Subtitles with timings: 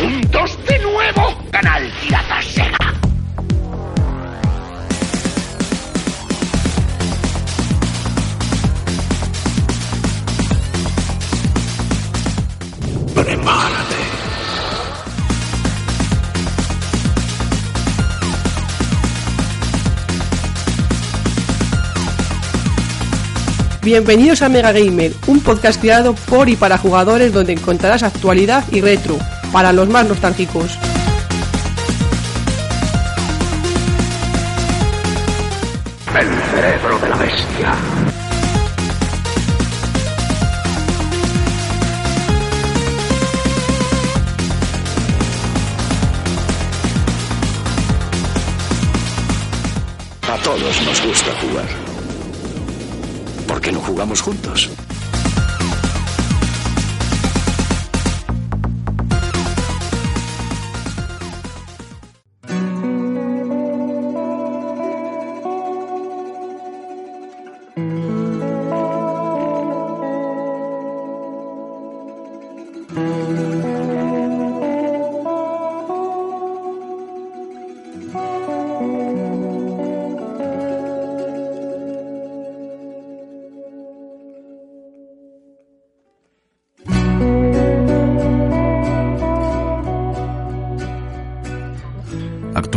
[0.00, 1.36] ¡Juntos de nuevo!
[1.50, 2.94] ¡Canal Pirata Sega!
[13.12, 13.96] Prepárate.
[23.82, 28.80] Bienvenidos a Mega Gamer, un podcast creado por y para jugadores donde encontrarás actualidad y
[28.80, 29.18] retro,
[29.52, 30.78] para los más nostálgicos.
[36.14, 37.72] El cerebro de la bestia.
[50.28, 51.66] A todos nos gusta jugar.
[53.46, 54.70] ¿Por qué no jugamos juntos?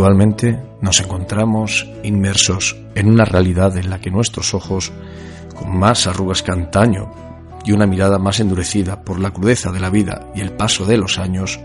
[0.01, 4.91] Actualmente nos encontramos inmersos en una realidad en la que nuestros ojos,
[5.53, 7.13] con más arrugas que antaño
[7.65, 10.97] y una mirada más endurecida por la crudeza de la vida y el paso de
[10.97, 11.59] los años,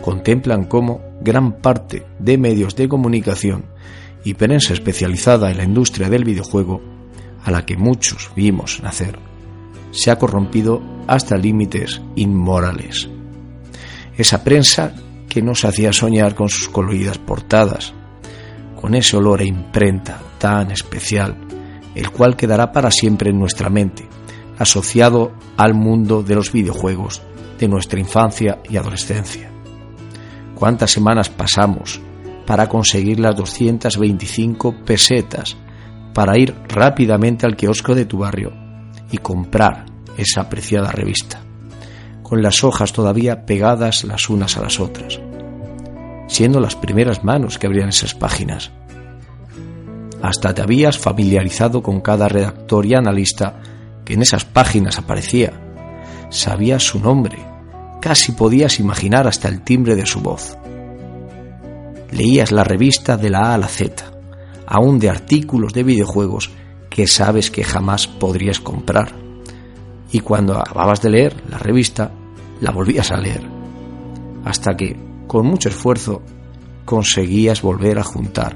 [0.00, 3.66] contemplan cómo gran parte de medios de comunicación
[4.24, 6.80] y prensa especializada en la industria del videojuego,
[7.44, 9.18] a la que muchos vimos nacer,
[9.90, 13.10] se ha corrompido hasta límites inmorales.
[14.16, 14.94] Esa prensa
[15.30, 17.94] que nos hacía soñar con sus coloridas portadas,
[18.78, 21.36] con ese olor a imprenta tan especial,
[21.94, 24.06] el cual quedará para siempre en nuestra mente,
[24.58, 27.22] asociado al mundo de los videojuegos
[27.58, 29.50] de nuestra infancia y adolescencia.
[30.54, 32.00] ¿Cuántas semanas pasamos
[32.46, 35.56] para conseguir las 225 pesetas
[36.12, 38.52] para ir rápidamente al kiosco de tu barrio
[39.12, 39.86] y comprar
[40.16, 41.49] esa apreciada revista?
[42.30, 45.18] Con las hojas todavía pegadas las unas a las otras,
[46.28, 48.70] siendo las primeras manos que abrían esas páginas.
[50.22, 53.56] Hasta te habías familiarizado con cada redactor y analista
[54.04, 55.52] que en esas páginas aparecía.
[56.28, 57.36] Sabías su nombre,
[58.00, 60.56] casi podías imaginar hasta el timbre de su voz.
[62.12, 64.04] Leías la revista de la A a la Z,
[64.68, 66.52] aún de artículos de videojuegos
[66.90, 69.16] que sabes que jamás podrías comprar.
[70.12, 72.12] Y cuando acababas de leer la revista,
[72.60, 73.42] la volvías a leer,
[74.44, 76.22] hasta que, con mucho esfuerzo,
[76.84, 78.54] conseguías volver a juntar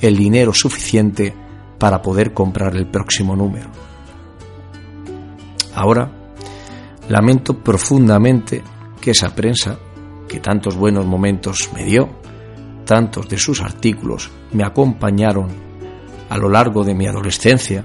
[0.00, 1.34] el dinero suficiente
[1.78, 3.68] para poder comprar el próximo número.
[5.74, 6.10] Ahora,
[7.08, 8.62] lamento profundamente
[9.00, 9.78] que esa prensa,
[10.28, 12.08] que tantos buenos momentos me dio,
[12.84, 15.48] tantos de sus artículos me acompañaron
[16.28, 17.84] a lo largo de mi adolescencia,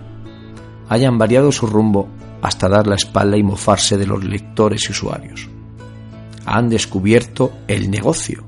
[0.88, 2.10] hayan variado su rumbo
[2.42, 5.50] hasta dar la espalda y mofarse de los lectores y usuarios
[6.50, 8.44] han descubierto el negocio,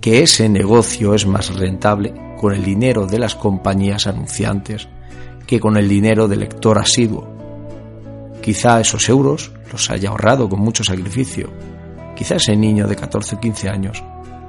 [0.00, 4.88] que ese negocio es más rentable con el dinero de las compañías anunciantes
[5.46, 7.28] que con el dinero del lector asiduo.
[8.40, 11.50] Quizá esos euros los haya ahorrado con mucho sacrificio.
[12.16, 14.02] Quizá ese niño de 14 o 15 años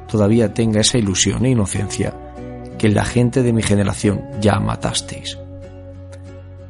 [0.07, 2.13] todavía tenga esa ilusión e inocencia
[2.77, 5.38] que la gente de mi generación ya matasteis.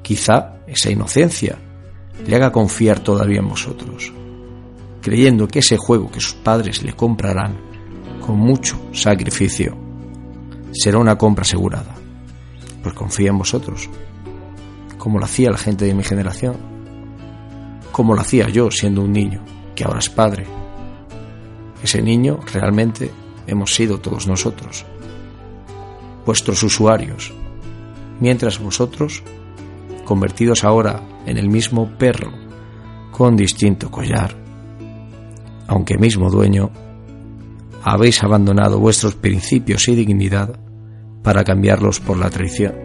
[0.02, 1.58] Quizá esa inocencia
[2.26, 4.14] le haga confiar todavía en vosotros
[5.04, 7.58] creyendo que ese juego que sus padres le comprarán
[8.26, 9.78] con mucho sacrificio
[10.72, 11.94] será una compra asegurada.
[12.82, 13.90] Pues confía en vosotros,
[14.98, 16.56] como lo hacía la gente de mi generación,
[17.92, 19.44] como lo hacía yo siendo un niño,
[19.76, 20.46] que ahora es padre.
[21.84, 23.12] Ese niño realmente
[23.46, 24.86] hemos sido todos nosotros,
[26.26, 27.34] vuestros usuarios,
[28.22, 29.22] mientras vosotros,
[30.06, 32.32] convertidos ahora en el mismo perro,
[33.12, 34.43] con distinto collar,
[35.74, 36.70] aunque mismo dueño,
[37.82, 40.60] habéis abandonado vuestros principios y dignidad
[41.24, 42.76] para cambiarlos por la traición,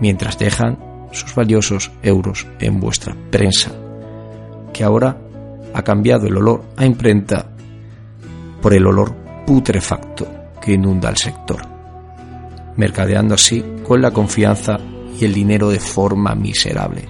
[0.00, 0.78] mientras dejan
[1.10, 3.72] sus valiosos euros en vuestra prensa,
[4.72, 5.20] que ahora
[5.74, 7.50] ha cambiado el olor a imprenta
[8.62, 10.28] por el olor putrefacto
[10.62, 11.62] que inunda el sector,
[12.76, 14.76] mercadeando así con la confianza
[15.18, 17.08] y el dinero de forma miserable,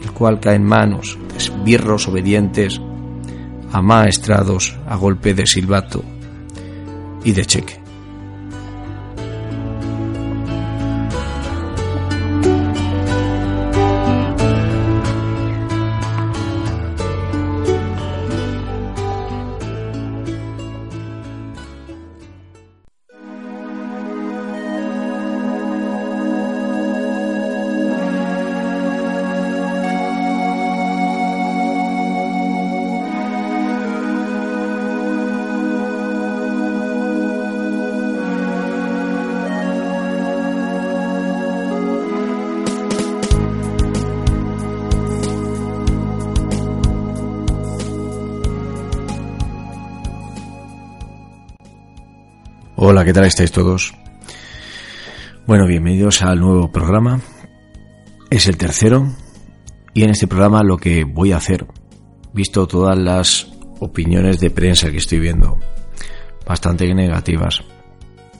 [0.00, 2.80] el cual cae en manos de esbirros obedientes,
[3.72, 6.04] amaestrados a golpe de silbato
[7.24, 7.87] y de cheque.
[53.08, 53.94] ¿Qué tal estáis todos?
[55.46, 57.22] Bueno, bienvenidos al nuevo programa.
[58.28, 59.08] Es el tercero
[59.94, 61.66] y en este programa lo que voy a hacer,
[62.34, 63.50] visto todas las
[63.80, 65.58] opiniones de prensa que estoy viendo,
[66.46, 67.62] bastante negativas,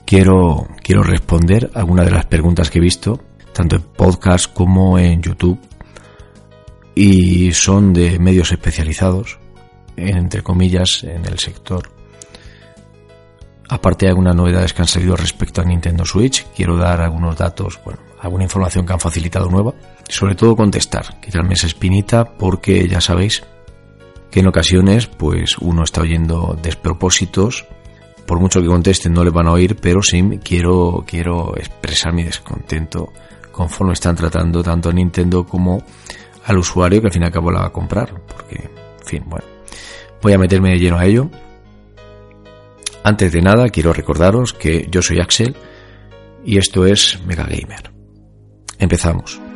[0.04, 3.24] quiero, quiero responder algunas de las preguntas que he visto,
[3.54, 5.58] tanto en podcast como en YouTube,
[6.94, 9.38] y son de medios especializados,
[9.96, 11.97] entre comillas, en el sector
[13.68, 17.78] Aparte de algunas novedades que han salido respecto a Nintendo Switch, quiero dar algunos datos,
[17.84, 19.74] bueno, alguna información que han facilitado nueva.
[20.08, 23.44] Sobre todo contestar, quitarme esa espinita porque ya sabéis
[24.30, 27.66] que en ocasiones pues uno está oyendo despropósitos.
[28.26, 32.24] Por mucho que contesten no le van a oír, pero sí quiero, quiero expresar mi
[32.24, 33.12] descontento
[33.52, 35.82] conforme están tratando tanto a Nintendo como
[36.46, 38.14] al usuario que al fin y al cabo la va a comprar.
[38.26, 39.46] Porque, en fin, bueno,
[40.22, 41.30] voy a meterme de lleno a ello
[43.04, 45.56] antes de nada, quiero recordaros que yo soy Axel
[46.44, 47.92] y esto es Mega Gamer.
[48.78, 49.47] Empezamos.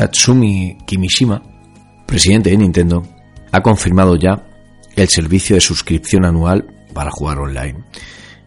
[0.00, 1.42] Tatsumi Kimishima,
[2.06, 3.06] presidente de Nintendo,
[3.52, 4.46] ha confirmado ya
[4.96, 7.84] el servicio de suscripción anual para jugar online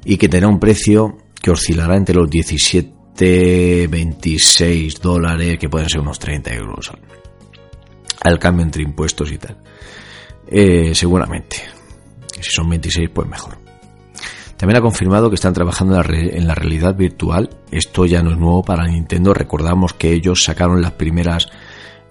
[0.04, 6.02] y que tendrá un precio que oscilará entre los 17, 26 dólares, que pueden ser
[6.02, 6.92] unos 30 euros
[8.22, 9.56] al cambio entre impuestos y tal.
[10.48, 11.58] Eh, seguramente.
[12.42, 13.63] Si son 26, pues mejor.
[14.64, 17.50] También ha confirmado que están trabajando en la, realidad virtual.
[17.70, 19.34] Esto ya no es nuevo para Nintendo.
[19.34, 21.50] Recordamos que ellos sacaron las primeras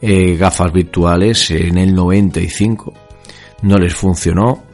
[0.03, 2.93] eh, gafas virtuales en el 95.
[3.63, 4.65] No les funcionó.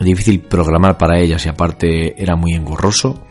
[0.00, 3.26] Difícil programar para ellas y aparte era muy engorroso.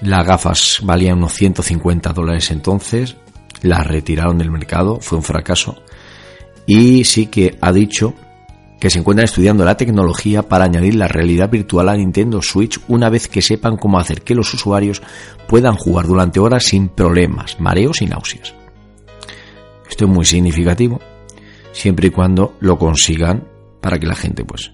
[0.00, 3.14] Las gafas valían unos 150 dólares entonces.
[3.62, 4.98] Las retiraron del mercado.
[5.00, 5.76] Fue un fracaso.
[6.66, 8.14] Y sí que ha dicho
[8.80, 13.10] que se encuentran estudiando la tecnología para añadir la realidad virtual a Nintendo Switch una
[13.10, 15.02] vez que sepan cómo hacer que los usuarios
[15.48, 18.54] puedan jugar durante horas sin problemas, mareos y náuseas.
[19.88, 21.00] Esto es muy significativo,
[21.72, 23.48] siempre y cuando lo consigan
[23.80, 24.72] para que la gente pues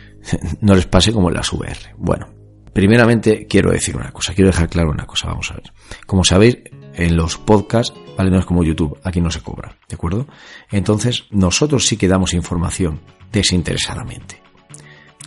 [0.60, 1.94] no les pase como en las VR.
[1.98, 2.28] Bueno,
[2.72, 5.72] primeramente quiero decir una cosa, quiero dejar claro una cosa, vamos a ver.
[6.06, 6.58] Como sabéis,
[6.94, 8.30] en los podcasts, ¿vale?
[8.30, 10.26] No es como YouTube, aquí no se cobra, ¿de acuerdo?
[10.70, 13.00] Entonces, nosotros sí que damos información
[13.32, 14.46] desinteresadamente.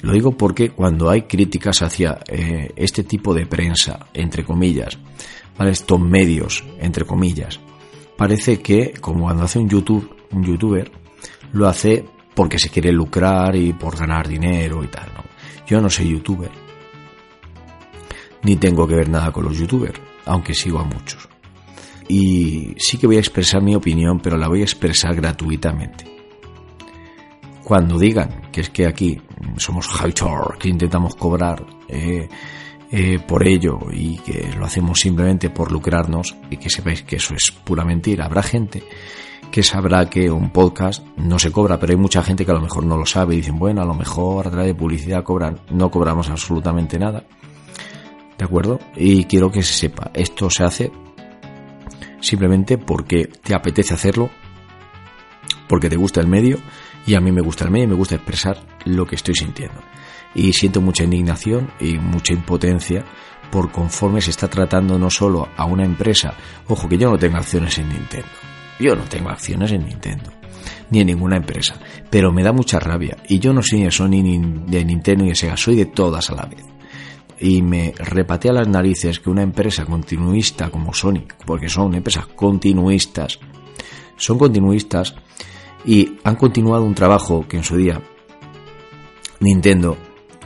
[0.02, 4.98] Lo digo porque cuando hay críticas hacia eh, este tipo de prensa, entre comillas,
[5.60, 7.60] estos medios, entre comillas,
[8.16, 10.90] parece que como cuando hace un YouTube, un youtuber,
[11.52, 15.12] lo hace porque se quiere lucrar y por ganar dinero y tal.
[15.14, 15.24] ¿no?
[15.68, 16.52] Yo no soy youtuber,
[18.44, 21.28] ni tengo que ver nada con los youtubers, aunque sigo a muchos.
[22.08, 26.19] Y sí que voy a expresar mi opinión, pero la voy a expresar gratuitamente
[27.70, 29.22] cuando digan que es que aquí
[29.58, 30.12] somos high
[30.58, 32.28] que intentamos cobrar eh,
[32.92, 37.36] eh, por ello y que lo hacemos simplemente por lucrarnos y que sepáis que eso
[37.36, 38.26] es pura mentira.
[38.26, 38.82] Habrá gente
[39.52, 42.62] que sabrá que un podcast no se cobra, pero hay mucha gente que a lo
[42.62, 45.60] mejor no lo sabe y dicen, bueno, a lo mejor a través de publicidad cobran.
[45.70, 47.24] No cobramos absolutamente nada.
[48.36, 48.80] ¿De acuerdo?
[48.96, 50.92] Y quiero que se sepa, esto se hace
[52.20, 54.32] simplemente porque te apetece hacerlo,
[55.68, 56.58] porque te gusta el medio
[57.06, 59.82] y a mí me gusta el medio y me gusta expresar lo que estoy sintiendo.
[60.36, 63.04] Y siento mucha indignación y mucha impotencia
[63.52, 66.36] por conforme se está tratando no solo a una empresa,
[66.68, 68.30] ojo que yo no tengo acciones en Nintendo,
[68.80, 70.32] yo no tengo acciones en Nintendo,
[70.92, 71.76] ni en ninguna empresa,
[72.10, 73.18] pero me da mucha rabia.
[73.28, 76.30] Y yo no soy de Sony ni de Nintendo ni de Sega, soy de todas
[76.30, 76.64] a la vez.
[77.40, 83.40] Y me repatea las narices que una empresa continuista como Sony, porque son empresas continuistas,
[84.18, 85.16] son continuistas
[85.86, 88.02] y han continuado un trabajo que en su día
[89.40, 89.98] Nintendo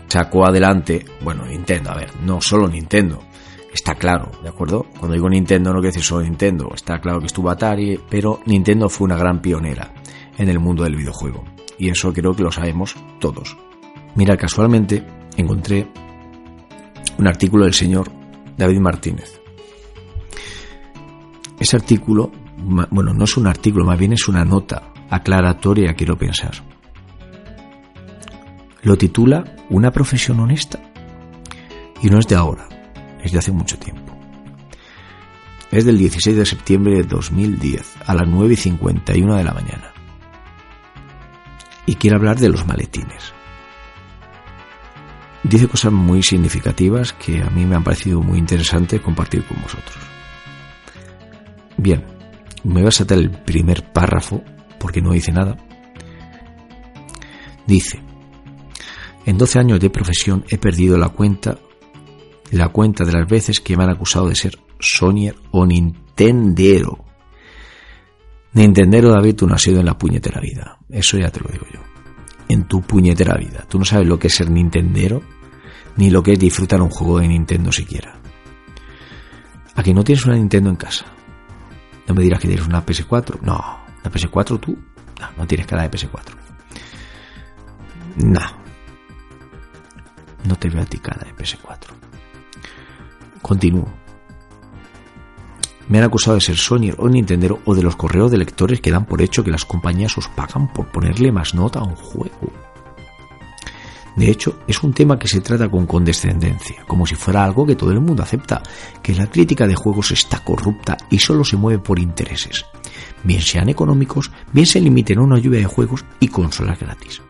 [0.08, 3.20] sacó adelante, bueno, Nintendo, a ver, no solo Nintendo,
[3.74, 4.86] está claro, ¿de acuerdo?
[5.00, 8.90] Cuando digo Nintendo no quiero decir solo Nintendo, está claro que estuvo Atari, pero Nintendo
[8.90, 9.94] fue una gran pionera
[10.38, 11.44] en el mundo del videojuego,
[11.80, 13.58] y eso creo que lo sabemos todos.
[14.16, 15.04] Mira, casualmente
[15.36, 15.88] encontré
[17.18, 18.12] un artículo del señor
[18.56, 19.42] David Martínez.
[21.60, 22.32] Ese artículo,
[22.92, 26.52] bueno, no es un artículo, más bien es una nota aclaratoria, quiero pensar.
[28.82, 30.80] Lo titula Una profesión honesta.
[32.02, 32.68] Y no es de ahora,
[33.24, 34.14] es de hace mucho tiempo.
[35.72, 39.94] Es del 16 de septiembre de 2010, a las 9 y 51 de la mañana.
[41.86, 43.34] Y quiere hablar de los maletines
[45.44, 49.98] dice cosas muy significativas que a mí me han parecido muy interesantes compartir con vosotros.
[51.78, 52.04] Bien,
[52.64, 54.42] me voy a saltar el primer párrafo
[54.84, 55.56] porque no dice nada.
[57.66, 58.02] Dice,
[59.26, 61.58] en 12 años de profesión he perdido la cuenta,
[62.52, 67.06] la cuenta de las veces que me han acusado de ser Sonier o Nintendero.
[68.52, 70.78] Nintendero, David, tú no has sido en la puñetera vida.
[70.90, 71.80] Eso ya te lo digo yo
[72.50, 73.66] en tu puñetera vida.
[73.70, 75.24] Tú no sabes lo que es ser Nintendero,
[75.96, 78.20] ni lo que es disfrutar un juego de Nintendo siquiera.
[79.76, 81.06] Aquí no tienes una Nintendo en casa.
[82.06, 83.40] No me dirás que tienes una PS4.
[83.42, 84.78] No, una PS4 tú.
[85.20, 86.36] No, no tienes cara de PS4.
[88.18, 88.42] No.
[90.44, 91.88] No te veo a ti cara de PS4.
[93.42, 93.88] Continúo.
[95.88, 98.92] Me han acusado de ser Sony o Nintendo o de los correos de lectores que
[98.92, 102.52] dan por hecho que las compañías os pagan por ponerle más nota a un juego.
[104.16, 107.76] De hecho, es un tema que se trata con condescendencia, como si fuera algo que
[107.76, 108.62] todo el mundo acepta,
[109.02, 112.64] que la crítica de juegos está corrupta y solo se mueve por intereses,
[113.24, 117.22] bien sean económicos, bien se limiten a una lluvia de juegos y consolas gratis.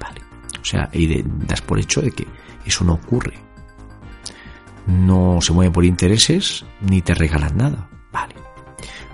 [0.00, 0.20] Vale,
[0.60, 2.26] o sea, y das por hecho de que
[2.64, 3.44] eso no ocurre
[4.86, 7.88] no se mueve por intereses ni te regalan nada.
[8.12, 8.34] Vale.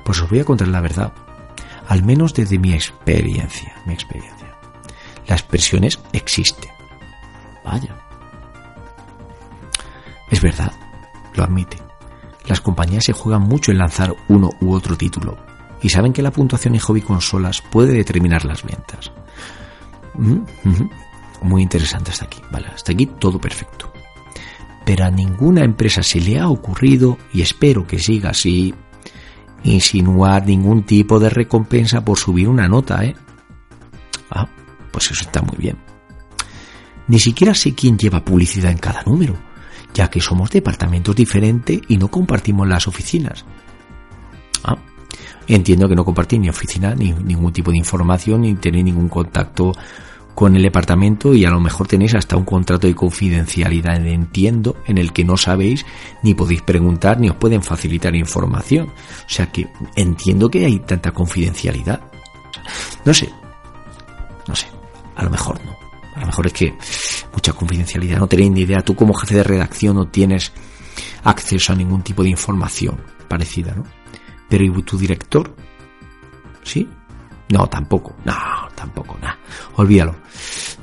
[0.04, 1.12] Pues os voy a contar la verdad,
[1.88, 4.54] al menos desde mi experiencia, mi experiencia.
[5.26, 6.70] Las presiones existen.
[7.64, 7.96] Vaya.
[10.30, 10.72] Es verdad,
[11.34, 11.76] lo admite.
[12.46, 15.49] Las compañías se juegan mucho en lanzar uno u otro título
[15.82, 19.12] y saben que la puntuación en hobby consolas puede determinar las ventas.
[20.14, 20.40] Mm,
[21.42, 22.38] Muy interesante hasta aquí.
[22.50, 23.90] Vale, hasta aquí todo perfecto
[24.90, 28.74] pero a ninguna empresa se le ha ocurrido, y espero que siga así,
[29.62, 33.14] insinuar ningún tipo de recompensa por subir una nota, ¿eh?
[34.30, 34.48] Ah,
[34.90, 35.76] pues eso está muy bien.
[37.06, 39.36] Ni siquiera sé quién lleva publicidad en cada número,
[39.94, 43.44] ya que somos departamentos diferentes y no compartimos las oficinas.
[44.64, 44.76] Ah,
[45.46, 49.72] entiendo que no compartís ni oficina, ni ningún tipo de información, ni tenéis ningún contacto
[50.34, 54.98] con el departamento y a lo mejor tenéis hasta un contrato de confidencialidad, entiendo, en
[54.98, 55.84] el que no sabéis
[56.22, 58.88] ni podéis preguntar ni os pueden facilitar información.
[58.88, 62.00] O sea que entiendo que hay tanta confidencialidad.
[63.04, 63.28] No sé,
[64.46, 64.66] no sé,
[65.16, 65.76] a lo mejor no.
[66.16, 66.74] A lo mejor es que
[67.32, 68.82] mucha confidencialidad, no tenéis ni idea.
[68.82, 70.52] Tú como jefe de redacción no tienes
[71.24, 73.84] acceso a ningún tipo de información parecida, ¿no?
[74.50, 75.54] Pero ¿y tu director?
[76.62, 76.86] ¿Sí?
[77.48, 78.14] No, tampoco.
[78.24, 78.34] No,
[78.74, 79.38] tampoco, nada.
[79.76, 80.14] Olvídalo.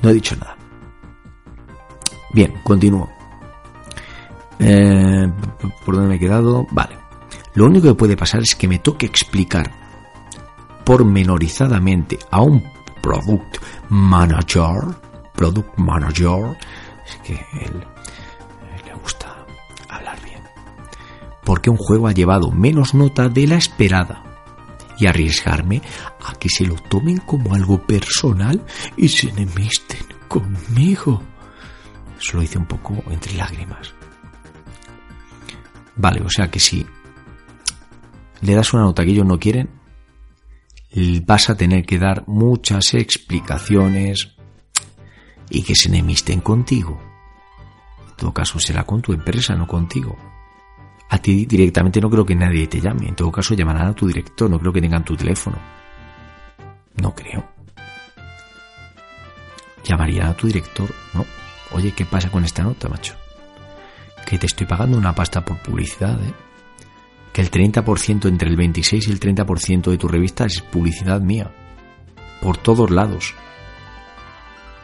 [0.02, 0.56] No he dicho nada.
[2.34, 3.10] Bien, continúo.
[4.60, 5.32] Eh,
[5.86, 6.66] ¿Por dónde me he quedado?
[6.72, 6.98] Vale.
[7.54, 9.72] Lo único que puede pasar es que me toque explicar
[10.84, 12.64] pormenorizadamente a un
[13.02, 13.58] product
[13.90, 14.96] manager,
[15.36, 16.58] product manager,
[17.06, 17.84] es que él,
[21.48, 24.22] porque un juego ha llevado menos nota de la esperada
[25.00, 25.82] y arriesgarme
[26.20, 28.66] a que se lo tomen como algo personal
[28.98, 31.24] y se enemisten conmigo.
[32.20, 33.94] Eso lo dice un poco entre lágrimas.
[35.96, 36.86] Vale, o sea que si
[38.42, 39.70] le das una nota que ellos no quieren,
[41.26, 44.36] vas a tener que dar muchas explicaciones
[45.50, 47.02] y que se enemisten contigo.
[48.10, 50.18] En todo caso será con tu empresa, no contigo.
[51.10, 53.08] A ti directamente no creo que nadie te llame.
[53.08, 55.58] En todo caso llamarán a tu director, no creo que tengan tu teléfono.
[57.02, 57.46] No creo.
[59.84, 61.26] Llamarían a tu director, ¿no?
[61.72, 63.16] Oye, ¿qué pasa con esta nota, macho?
[64.26, 66.34] Que te estoy pagando una pasta por publicidad, ¿eh?
[67.32, 71.52] Que el 30% entre el 26 y el 30% de tu revista es publicidad mía.
[72.42, 73.34] Por todos lados.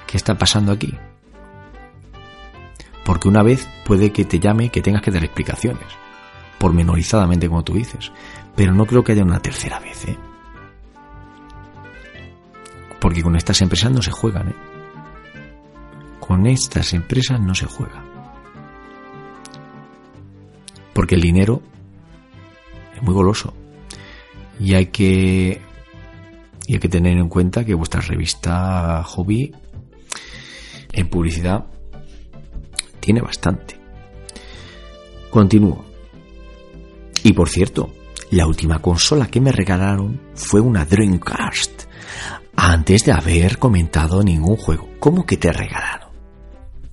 [0.08, 0.96] ¿Qué está pasando aquí?
[3.04, 6.03] Porque una vez puede que te llame que tengas que dar explicaciones.
[6.64, 8.10] Pormenorizadamente, como tú dices.
[8.56, 10.18] Pero no creo que haya una tercera vez, ¿eh?
[13.02, 14.56] Porque con estas empresas no se juegan, ¿eh?
[16.22, 18.02] Con estas empresas no se juega.
[20.94, 21.62] Porque el dinero
[22.96, 23.54] es muy goloso.
[24.58, 25.60] Y hay que,
[26.66, 29.54] y hay que tener en cuenta que vuestra revista hobby
[30.94, 31.66] en publicidad
[33.02, 33.78] tiene bastante.
[35.30, 35.93] Continúo.
[37.24, 37.94] Y por cierto,
[38.32, 41.84] la última consola que me regalaron fue una Dreamcast.
[42.56, 44.90] Antes de haber comentado ningún juego.
[45.00, 46.10] ¿Cómo que te regalaron?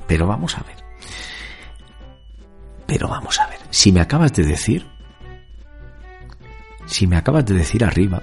[0.06, 0.76] Pero vamos a ver.
[2.87, 3.58] Pero vamos a ver.
[3.70, 4.87] Si me acabas de decir,
[6.87, 8.22] si me acabas de decir arriba,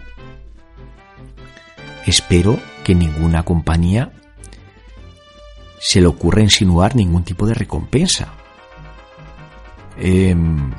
[2.06, 4.12] espero que ninguna compañía
[5.80, 8.34] se le ocurra insinuar ningún tipo de recompensa.
[9.98, 10.72] Em,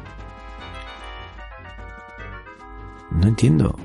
[3.10, 3.76] no entiendo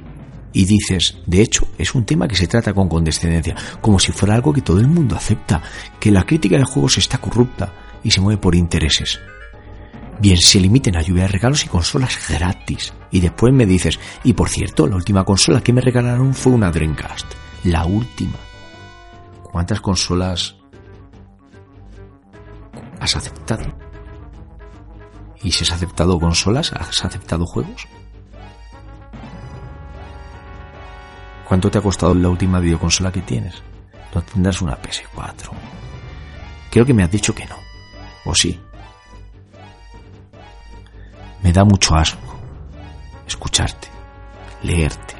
[0.53, 4.35] y dices, de hecho, es un tema que se trata con condescendencia, como si fuera
[4.35, 5.61] algo que todo el mundo acepta,
[5.99, 9.19] que la crítica de juegos está corrupta y se mueve por intereses.
[10.19, 12.93] Bien, se limiten a lluvia de regalos y consolas gratis.
[13.09, 16.71] Y después me dices, y por cierto, la última consola que me regalaron fue una
[16.71, 17.25] Dreamcast.
[17.63, 18.37] La última.
[19.41, 20.55] ¿Cuántas consolas
[22.99, 23.75] has aceptado?
[25.41, 27.87] ¿Y si has aceptado consolas, has aceptado juegos?
[31.53, 33.61] ¿Cuánto te ha costado la última videoconsola que tienes?
[34.15, 35.51] No tendrás una PS4.
[36.71, 37.55] Creo que me has dicho que no.
[38.25, 38.59] ¿O sí?
[41.43, 42.39] Me da mucho asco
[43.27, 43.87] escucharte,
[44.63, 45.13] leerte.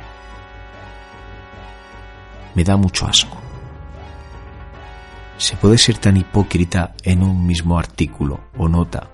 [2.56, 3.38] Me da mucho asco.
[5.38, 9.08] ¿Se puede ser tan hipócrita en un mismo artículo o nota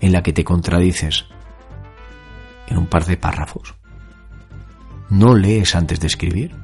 [0.00, 1.26] en la que te contradices
[2.66, 3.79] en un par de párrafos?
[5.10, 6.54] ¿No lees antes de escribir?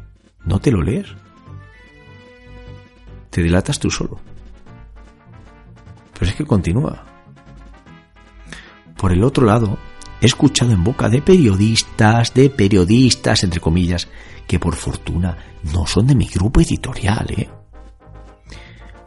[0.45, 1.09] ¿No te lo lees?
[3.31, 4.21] Te delatas tú solo.
[6.19, 7.05] Pero es que continúa.
[8.97, 9.77] Por el otro lado,
[10.21, 14.09] he escuchado en boca de periodistas, de periodistas, entre comillas,
[14.47, 15.37] que por fortuna
[15.75, 17.51] no son de mi grupo editorial, ¿eh?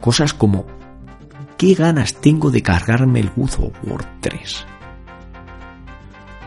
[0.02, 0.66] Cosas como,
[1.56, 4.66] ¿qué ganas tengo de cargarme el Guzo Word 3?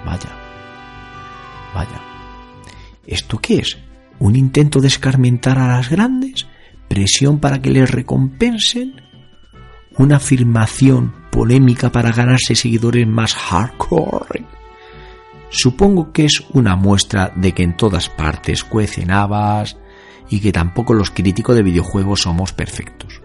[0.06, 0.30] Vaya,
[1.74, 2.13] vaya.
[3.06, 3.78] ¿Esto qué es?
[4.20, 6.48] ¿Un intento de escarmentar a las grandes?
[6.88, 9.02] ¿Presión para que les recompensen?
[9.98, 14.46] ¿Una afirmación polémica para ganarse seguidores más hardcore?
[15.50, 19.78] Supongo que es una muestra de que en todas partes cuecen habas
[20.30, 23.22] y que tampoco los críticos de videojuegos somos perfectos.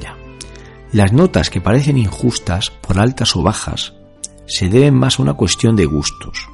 [0.00, 0.16] Ya.
[0.92, 3.94] Las notas que parecen injustas, por altas o bajas,
[4.46, 6.48] se deben más a una cuestión de gustos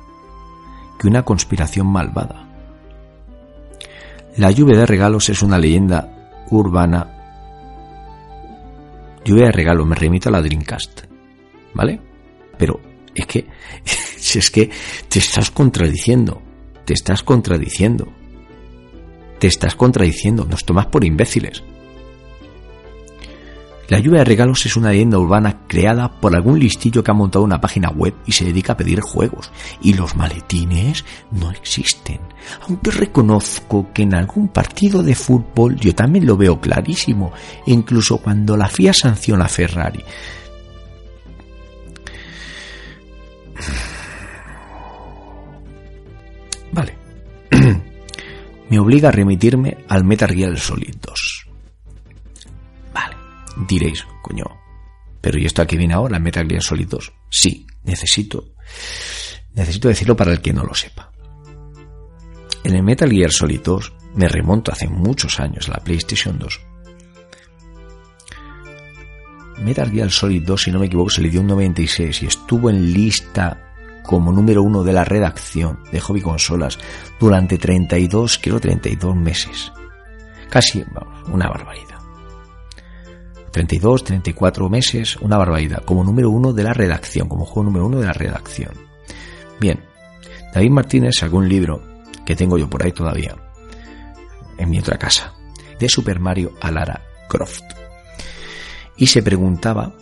[0.98, 2.46] que una conspiración malvada.
[4.36, 7.16] La lluvia de regalos es una leyenda urbana.
[9.24, 11.02] Lluvia de regalos, me remito a la Dreamcast.
[11.74, 12.00] ¿Vale?
[12.58, 12.80] Pero
[13.14, 13.46] es que,
[14.38, 14.70] es que
[15.08, 16.42] te estás contradiciendo,
[16.84, 18.08] te estás contradiciendo,
[19.38, 21.62] te estás contradiciendo, nos tomas por imbéciles.
[23.90, 27.44] La lluvia de regalos es una leyenda urbana creada por algún listillo que ha montado
[27.44, 29.50] una página web y se dedica a pedir juegos.
[29.82, 32.20] Y los maletines no existen.
[32.68, 37.32] Aunque reconozco que en algún partido de fútbol yo también lo veo clarísimo,
[37.66, 40.04] incluso cuando la FIA sanciona a Ferrari.
[46.70, 46.94] Vale.
[48.70, 51.39] Me obliga a remitirme al Metal Gear Solid 2.
[53.66, 54.44] Diréis, coño,
[55.20, 57.12] pero ¿y esto aquí viene ahora, Metal Gear Solid 2?
[57.28, 58.54] Sí, necesito,
[59.54, 61.12] necesito decirlo para el que no lo sepa.
[62.64, 66.60] En el Metal Gear Solid 2 me remonto hace muchos años a la PlayStation 2.
[69.58, 72.70] Metal Gear Solid 2, si no me equivoco, se le dio un 96 y estuvo
[72.70, 73.70] en lista
[74.02, 76.78] como número uno de la redacción de Hobby Consolas
[77.18, 79.72] durante 32, creo 32 meses.
[80.48, 81.99] Casi, vamos, una barbaridad.
[83.50, 88.00] 32, 34 meses, una barbaridad, como número uno de la redacción, como juego número uno
[88.00, 88.72] de la redacción.
[89.60, 89.84] Bien,
[90.54, 91.82] David Martínez sacó un libro
[92.24, 93.36] que tengo yo por ahí todavía,
[94.56, 95.34] en mi otra casa,
[95.78, 97.64] de Super Mario a Lara Croft.
[98.96, 99.94] Y se preguntaba,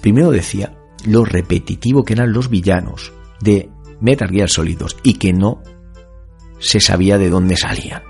[0.00, 5.32] primero decía, lo repetitivo que eran los villanos de Metal Gear Solid 2 y que
[5.32, 5.62] no
[6.58, 8.02] se sabía de dónde salían.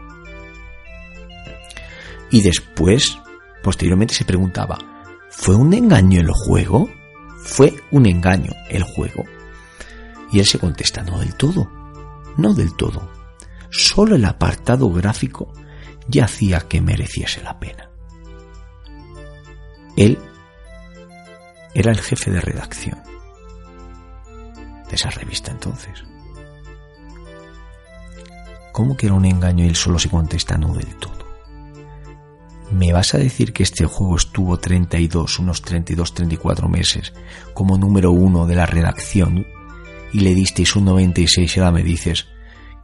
[2.30, 3.18] Y después
[3.62, 4.78] Posteriormente se preguntaba,
[5.30, 6.88] ¿fue un engaño el juego?
[7.44, 9.24] ¿Fue un engaño el juego?
[10.32, 11.70] Y él se contesta, no del todo,
[12.36, 13.10] no del todo.
[13.70, 15.52] Solo el apartado gráfico
[16.08, 17.90] ya hacía que mereciese la pena.
[19.96, 20.18] Él
[21.74, 23.00] era el jefe de redacción
[24.88, 26.04] de esa revista entonces.
[28.72, 31.19] ¿Cómo que era un engaño y él solo se contesta no del todo?
[32.70, 37.12] ¿Me vas a decir que este juego estuvo 32, unos 32, 34 meses
[37.52, 39.44] como número uno de la redacción
[40.12, 42.28] y le disteis un 96 y ahora me dices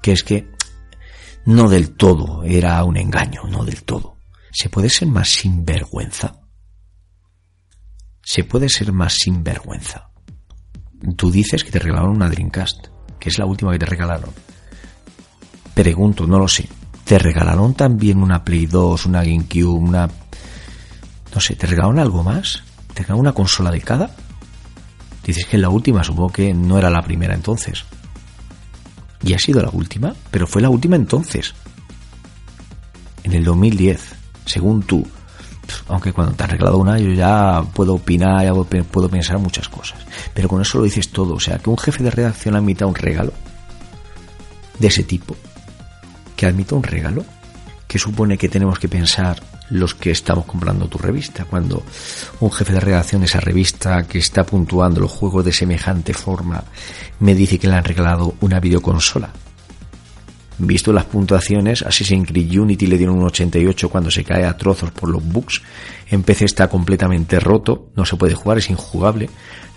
[0.02, 0.50] que es que
[1.44, 4.16] no del todo era un engaño, no del todo.
[4.52, 6.40] ¿Se puede ser más sinvergüenza?
[8.22, 10.10] Se puede ser más sinvergüenza.
[11.16, 12.88] Tú dices que te regalaron una Dreamcast,
[13.20, 14.30] que es la última que te regalaron.
[15.74, 16.68] Pregunto, no lo sé.
[17.06, 20.10] ¿Te regalaron también una Play 2, una GameCube, una...
[21.32, 22.64] No sé, ¿te regalaron algo más?
[22.88, 24.10] ¿Te regalaron una consola de cada?
[25.24, 27.84] Dices que es la última, supongo que no era la primera entonces.
[29.22, 31.54] Y ha sido la última, pero fue la última entonces.
[33.22, 34.00] En el 2010,
[34.44, 35.06] según tú.
[35.86, 40.00] Aunque cuando te has regalado una, yo ya puedo opinar, ya puedo pensar muchas cosas.
[40.34, 41.34] Pero con eso lo dices todo.
[41.34, 43.32] O sea, que un jefe de redacción admita un regalo
[44.80, 45.36] de ese tipo
[46.36, 47.24] que admita un regalo?
[47.86, 51.44] que supone que tenemos que pensar los que estamos comprando tu revista?
[51.44, 51.82] Cuando
[52.40, 56.64] un jefe de redacción de esa revista que está puntuando los juegos de semejante forma
[57.20, 59.30] me dice que le han regalado una videoconsola.
[60.58, 64.90] Visto las puntuaciones, Assassin's Creed Unity le dieron un 88 cuando se cae a trozos
[64.90, 65.60] por los bugs.
[66.08, 69.28] En PC está completamente roto, no se puede jugar, es injugable.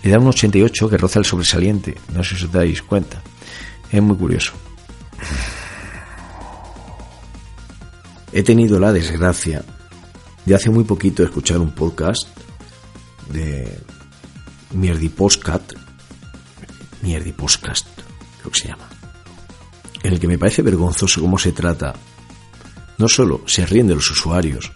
[0.02, 1.96] Le dan un 88 que roza el sobresaliente.
[2.14, 3.20] No sé si os dais cuenta.
[3.92, 4.54] Es muy curioso.
[8.32, 9.64] He tenido la desgracia
[10.46, 12.28] de hace muy poquito escuchar un podcast
[13.32, 13.76] de
[14.70, 15.72] Mierdi Postcat,
[17.02, 17.88] Mierdi Podcast,
[18.38, 18.88] creo que se llama,
[20.04, 21.92] en el que me parece vergonzoso cómo se trata.
[22.98, 24.70] No solo se ríen de los usuarios,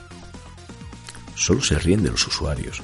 [1.36, 2.82] solo se ríen de los usuarios,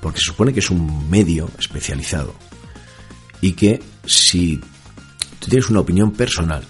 [0.00, 2.34] porque se supone que es un medio especializado
[3.42, 4.56] y que si
[5.38, 6.66] tú tienes una opinión personal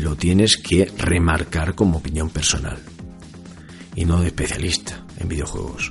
[0.00, 2.78] lo tienes que remarcar como opinión personal
[3.94, 5.90] y no de especialista en videojuegos.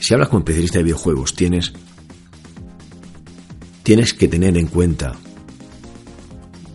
[0.00, 1.72] Si hablas con especialista de videojuegos, tienes
[3.82, 5.16] tienes que tener en cuenta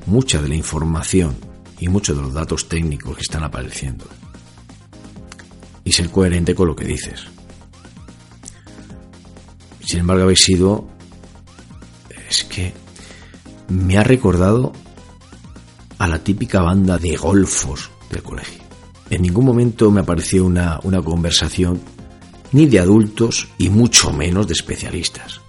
[0.05, 1.35] mucha de la información
[1.79, 4.05] y muchos de los datos técnicos que están apareciendo
[5.83, 7.25] y ser coherente con lo que dices.
[9.85, 10.87] Sin embargo, habéis sido
[12.29, 12.73] es que
[13.69, 14.73] me ha recordado
[15.97, 18.63] a la típica banda de golfos del colegio.
[19.09, 21.79] En ningún momento me apareció una, una conversación
[22.51, 25.41] ni de adultos y mucho menos de especialistas.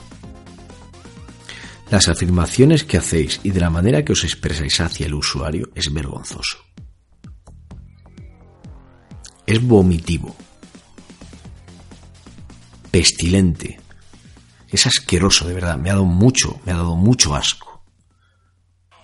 [1.90, 5.92] Las afirmaciones que hacéis y de la manera que os expresáis hacia el usuario es
[5.92, 6.58] vergonzoso.
[9.46, 10.34] Es vomitivo.
[12.90, 13.78] Pestilente.
[14.68, 15.78] Es asqueroso, de verdad.
[15.78, 17.84] Me ha dado mucho, me ha dado mucho asco.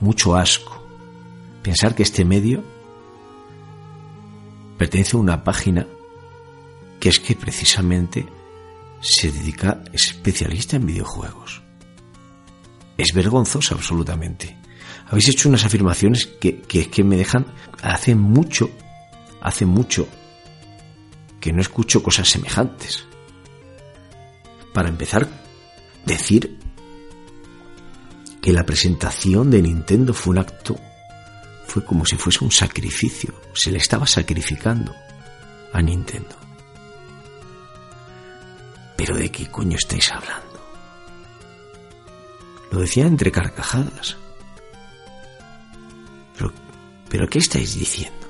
[0.01, 0.82] Mucho asco
[1.63, 2.63] pensar que este medio
[4.79, 5.87] pertenece a una página
[6.99, 8.27] que es que precisamente
[9.01, 11.63] se dedica, es especialista en videojuegos.
[12.97, 14.57] Es vergonzoso absolutamente.
[15.07, 17.47] Habéis hecho unas afirmaciones que, que, que me dejan,
[17.83, 18.71] hace mucho,
[19.41, 20.07] hace mucho
[21.41, 23.05] que no escucho cosas semejantes.
[24.73, 25.29] Para empezar,
[26.07, 26.59] decir
[28.41, 30.77] que la presentación de Nintendo fue un acto
[31.73, 34.95] fue como si fuese un sacrificio, se le estaba sacrificando
[35.73, 36.37] a Nintendo.
[38.95, 40.61] Pero ¿de qué coño estáis hablando?
[42.71, 44.19] Lo decía entre carcajadas.
[46.37, 46.53] Pero
[47.09, 48.29] ¿Pero qué estáis diciendo?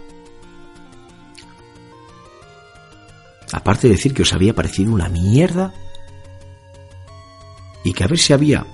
[3.50, 5.74] Aparte de decir que os había parecido una mierda
[7.82, 8.64] y que a ver si había,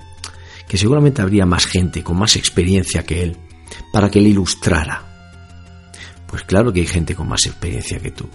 [0.67, 3.48] que seguramente habría más gente con más experiencia que él
[3.91, 5.03] para que le ilustrara.
[6.27, 8.29] Pues claro que hay gente con más experiencia que tú.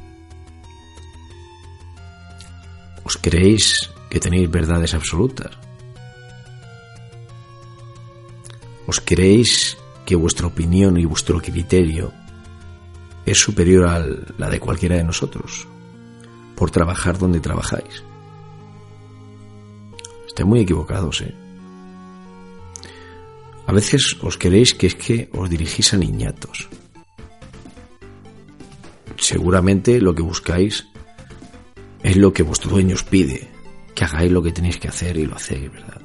[3.04, 5.50] ¿Os creéis que tenéis verdades absolutas?
[8.86, 12.12] ¿Os creéis que vuestra opinión y vuestro criterio
[13.24, 14.04] es superior a
[14.38, 15.66] la de cualquiera de nosotros
[16.56, 18.02] por trabajar donde trabajáis?
[20.26, 21.43] Estáis muy equivocados, ¿eh?
[23.66, 26.68] A veces os creéis que es que os dirigís a niñatos.
[29.16, 30.86] Seguramente lo que buscáis
[32.02, 33.48] es lo que vuestro dueño os pide,
[33.94, 36.00] que hagáis lo que tenéis que hacer y lo hacéis, ¿verdad?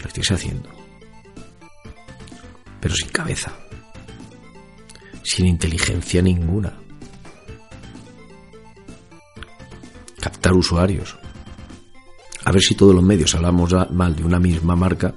[0.00, 0.68] Lo estáis haciendo.
[2.80, 3.52] Pero sin cabeza.
[5.24, 6.78] Sin inteligencia ninguna.
[10.20, 11.18] Captar usuarios.
[12.44, 15.14] A ver si todos los medios hablamos mal de una misma marca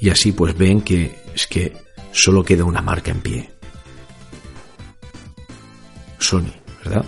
[0.00, 1.76] y así pues ven que es que
[2.12, 3.50] solo queda una marca en pie.
[6.18, 6.52] Sony,
[6.84, 7.04] ¿verdad?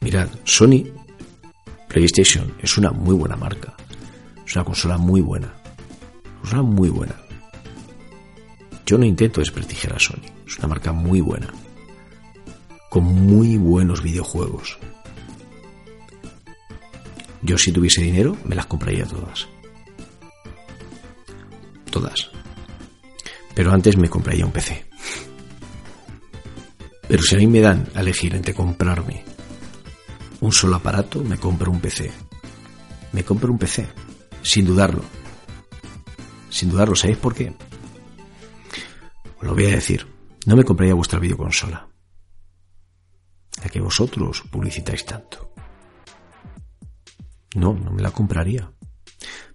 [0.00, 0.84] Mirad, Sony
[1.88, 3.74] PlayStation es una muy buena marca.
[4.44, 5.54] Es una consola muy buena.
[6.24, 7.14] Una consola muy buena.
[8.84, 10.26] Yo no intento desprestigiar a Sony.
[10.46, 11.48] Es una marca muy buena.
[12.90, 14.78] Con muy buenos videojuegos.
[17.44, 19.46] Yo si tuviese dinero me las compraría todas.
[21.90, 22.30] Todas.
[23.54, 24.86] Pero antes me compraría un PC.
[27.06, 29.24] Pero si a mí me dan a elegir entre comprarme
[30.40, 32.10] un solo aparato, me compro un PC.
[33.12, 33.86] Me compro un PC.
[34.42, 35.02] Sin dudarlo.
[36.48, 36.96] Sin dudarlo.
[36.96, 37.54] ¿Sabéis por qué?
[39.38, 40.06] Os lo voy a decir.
[40.46, 41.88] No me compraría vuestra videoconsola.
[43.62, 45.53] La que vosotros publicitáis tanto.
[47.54, 48.70] No, no me la compraría.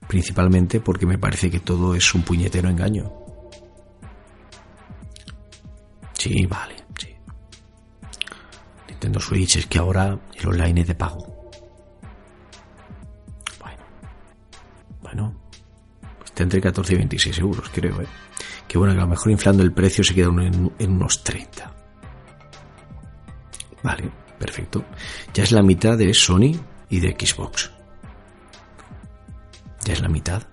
[0.08, 3.12] Principalmente porque me parece que todo es un puñetero engaño.
[6.14, 7.16] Sí, vale, sí.
[8.88, 11.52] Nintendo Switch es que ahora el online es de pago.
[13.62, 13.84] Bueno.
[15.02, 15.42] Bueno.
[16.26, 18.08] Está entre 14 y 26 euros, creo, ¿eh?
[18.68, 21.76] Que bueno, que a lo mejor inflando el precio se queda en unos 30.
[23.84, 24.84] Vale, perfecto.
[25.34, 26.60] Ya es la mitad de Sony
[26.90, 27.79] y de Xbox.
[29.90, 30.44] Es la mitad.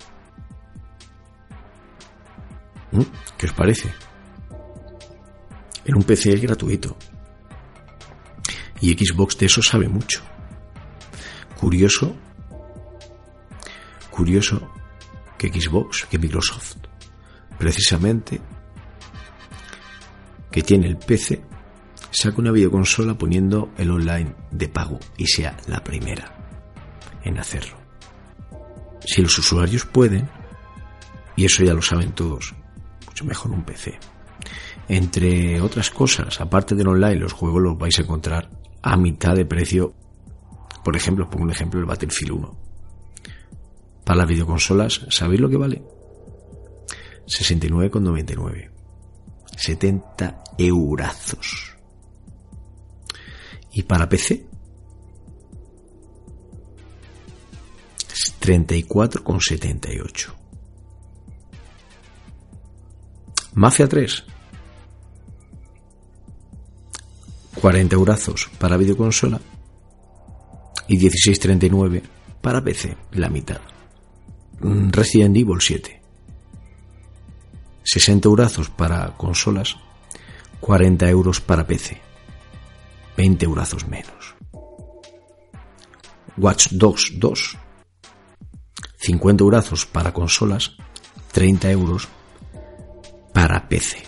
[2.91, 3.03] ¿Mm?
[3.37, 3.93] ¿Qué os parece?
[5.85, 6.97] En un PC es gratuito.
[8.81, 10.23] Y Xbox de eso sabe mucho.
[11.61, 12.17] Curioso,
[14.11, 14.73] curioso
[15.37, 16.77] que Xbox, que Microsoft,
[17.59, 18.41] precisamente,
[20.51, 21.43] que tiene el PC,
[22.11, 26.35] saca una videoconsola poniendo el online de pago y sea la primera
[27.23, 27.86] en hacerlo.
[29.07, 30.29] Si los usuarios pueden,
[31.37, 32.55] y eso ya lo saben todos,
[33.07, 33.99] mucho mejor un PC.
[34.89, 38.51] Entre otras cosas, aparte del online, los juegos los vais a encontrar
[38.83, 39.95] a mitad de precio.
[40.85, 42.59] Por ejemplo, pongo un ejemplo, el Battlefield 1.
[44.05, 45.83] Para las videoconsolas, ¿sabéis lo que vale?
[47.27, 48.71] 69,99.
[49.57, 51.77] 70 eurazos.
[53.73, 54.47] Y para PC,
[58.47, 60.33] 34,78.
[63.55, 64.25] Mafia 3.
[67.61, 69.41] 40 eurazos para videoconsola
[70.87, 72.03] y 16,39
[72.41, 73.61] para PC, la mitad.
[74.61, 76.01] Resident Evil 7.
[77.83, 79.77] 60 eurazos para consolas,
[80.61, 82.01] 40 euros para PC.
[83.17, 84.37] 20 eurazos menos.
[86.37, 87.66] Watch Dogs 2.
[89.07, 90.75] 50 euros para consolas,
[91.31, 92.09] 30 euros
[93.33, 94.03] para PC.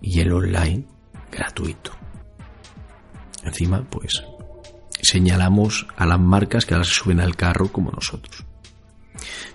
[0.00, 0.84] Y el online
[1.30, 1.92] gratuito.
[3.44, 4.24] Encima, pues,
[5.00, 8.44] señalamos a las marcas que ahora se suben al carro como nosotros.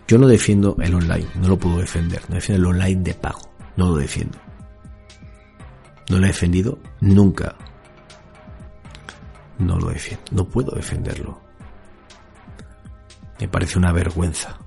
[0.07, 3.41] Yo no defiendo el online, no lo puedo defender, no defiendo el online de pago,
[3.75, 4.39] no lo defiendo.
[6.09, 7.55] No lo he defendido nunca.
[9.59, 11.50] No lo defiendo, no puedo defenderlo.
[13.41, 14.57] Me parece una vergüenza.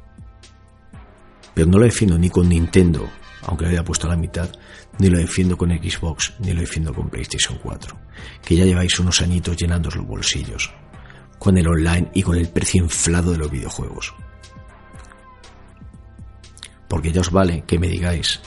[1.55, 3.09] Pero no lo defiendo ni con Nintendo,
[3.43, 4.51] aunque lo haya puesto a la mitad,
[4.99, 7.97] ni lo defiendo con Xbox, ni lo defiendo con PlayStation 4,
[8.45, 10.73] que ya lleváis unos añitos llenando los bolsillos,
[11.39, 14.13] con el online y con el precio inflado de los videojuegos.
[16.95, 18.41] porque ya os vale que me digáis.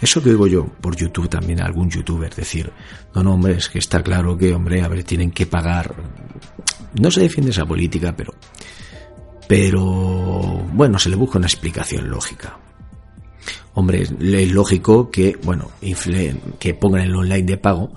[0.00, 2.72] Eso que oigo yo por YouTube también a algún youtuber decir,
[3.14, 5.94] no, no, hombre, es que está claro que, hombre, a ver, tienen que pagar.
[6.98, 8.32] No se defiende esa política, pero.
[9.52, 9.82] Pero.
[10.72, 12.58] Bueno, se le busca una explicación lógica.
[13.74, 15.70] Hombre, es lógico que, bueno,
[16.58, 17.92] que pongan el online de pago,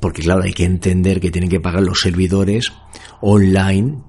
[0.00, 2.74] porque claro, hay que entender que tienen que pagar los servidores
[3.22, 4.02] online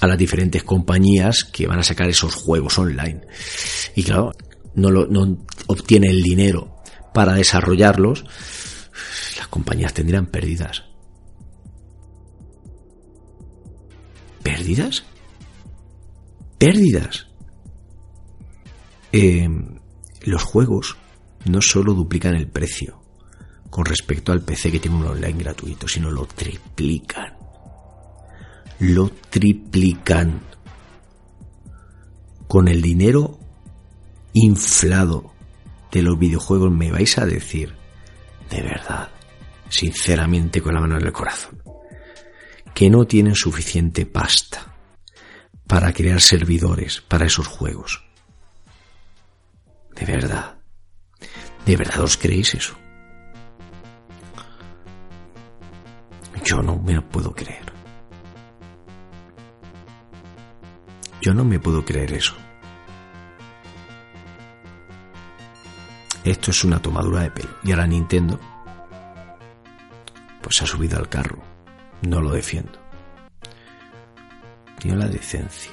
[0.00, 3.20] a las diferentes compañías que van a sacar esos juegos online.
[3.94, 4.32] Y claro,
[4.76, 5.06] no, lo,
[5.66, 6.76] obtiene el dinero
[7.12, 8.24] para desarrollarlos,
[9.36, 10.84] las compañías tendrían pérdidas.
[14.42, 15.04] ¿Pérdidas?
[16.58, 17.26] ¿Pérdidas?
[19.12, 19.48] Eh,
[20.22, 20.96] los juegos
[21.44, 23.00] no solo duplican el precio
[23.70, 27.36] con respecto al PC que tiene un online gratuito, sino lo triplican.
[28.78, 30.40] Lo triplican.
[32.46, 33.38] Con el dinero
[34.32, 35.32] inflado
[35.90, 37.74] de los videojuegos me vais a decir,
[38.50, 39.10] de verdad,
[39.68, 41.62] sinceramente con la mano en el corazón,
[42.74, 44.73] que no tienen suficiente pasta
[45.66, 48.04] para crear servidores para esos juegos
[49.94, 50.56] de verdad.
[51.64, 52.74] ¿De verdad os creéis eso?
[56.44, 57.72] Yo no me lo puedo creer.
[61.22, 62.34] Yo no me puedo creer eso.
[66.22, 67.50] Esto es una tomadura de pelo.
[67.62, 68.38] Y ahora Nintendo,
[70.42, 71.42] pues ha subido al carro.
[72.02, 72.83] No lo defiendo.
[74.84, 75.72] La decencia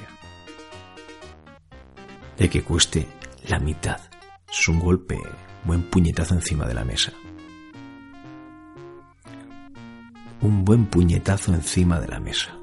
[2.36, 3.06] de que cueste
[3.46, 4.00] la mitad
[4.50, 5.16] es un golpe,
[5.64, 7.12] buen puñetazo encima de la mesa.
[10.40, 12.56] Un buen puñetazo encima de la mesa.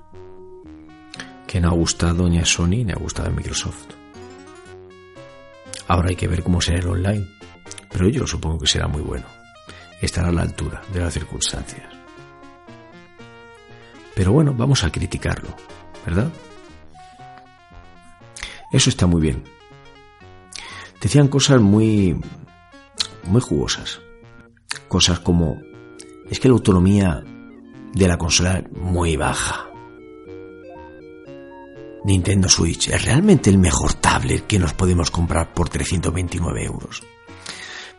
[1.48, 3.94] Que no ha gustado ni a Sony ni ha gustado a Microsoft.
[5.88, 7.28] Ahora hay que ver cómo será el online.
[7.90, 9.26] Pero yo supongo que será muy bueno.
[10.02, 11.88] Estará a la altura de las circunstancias.
[14.14, 15.56] Pero bueno, vamos a criticarlo,
[16.10, 16.32] ¿verdad?
[18.72, 19.44] Eso está muy bien
[21.02, 22.20] decían cosas muy,
[23.24, 24.00] muy jugosas.
[24.88, 25.58] Cosas como,
[26.30, 27.24] es que la autonomía
[27.94, 29.68] de la consola es muy baja.
[32.06, 37.04] Nintendo Switch es realmente el mejor tablet que nos podemos comprar por 329 euros.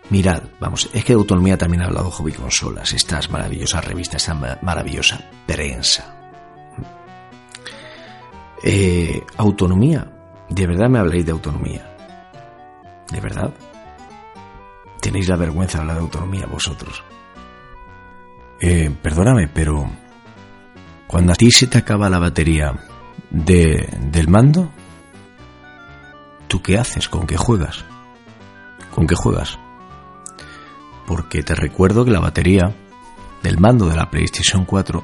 [0.08, 4.58] Mirad, vamos, es que de autonomía también ha hablado Hobby Consolas, estas maravillosas revistas, esta
[4.62, 6.19] maravillosa prensa.
[8.62, 10.06] Eh, autonomía,
[10.48, 11.96] de verdad me habláis de autonomía.
[13.10, 13.52] ¿De verdad?
[15.00, 17.02] Tenéis la vergüenza de hablar de autonomía vosotros.
[18.60, 19.90] Eh, perdóname, pero
[21.06, 22.74] cuando a ti se te acaba la batería
[23.30, 24.70] de, del mando,
[26.46, 27.08] ¿tú qué haces?
[27.08, 27.84] ¿Con qué juegas?
[28.94, 29.58] ¿Con qué juegas?
[31.06, 32.74] Porque te recuerdo que la batería
[33.42, 35.02] del mando de la PlayStation 4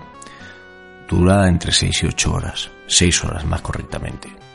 [1.09, 2.71] dura entre 6 y 8 horas.
[2.87, 4.47] 6 horas más correctamente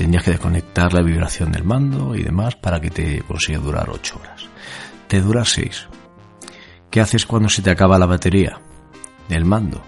[0.00, 4.18] tendrías que desconectar la vibración del mando y demás para que te consiga durar 8
[4.18, 4.46] horas.
[5.06, 5.88] Te dura 6.
[6.90, 8.58] ¿Qué haces cuando se te acaba la batería
[9.28, 9.82] del mando?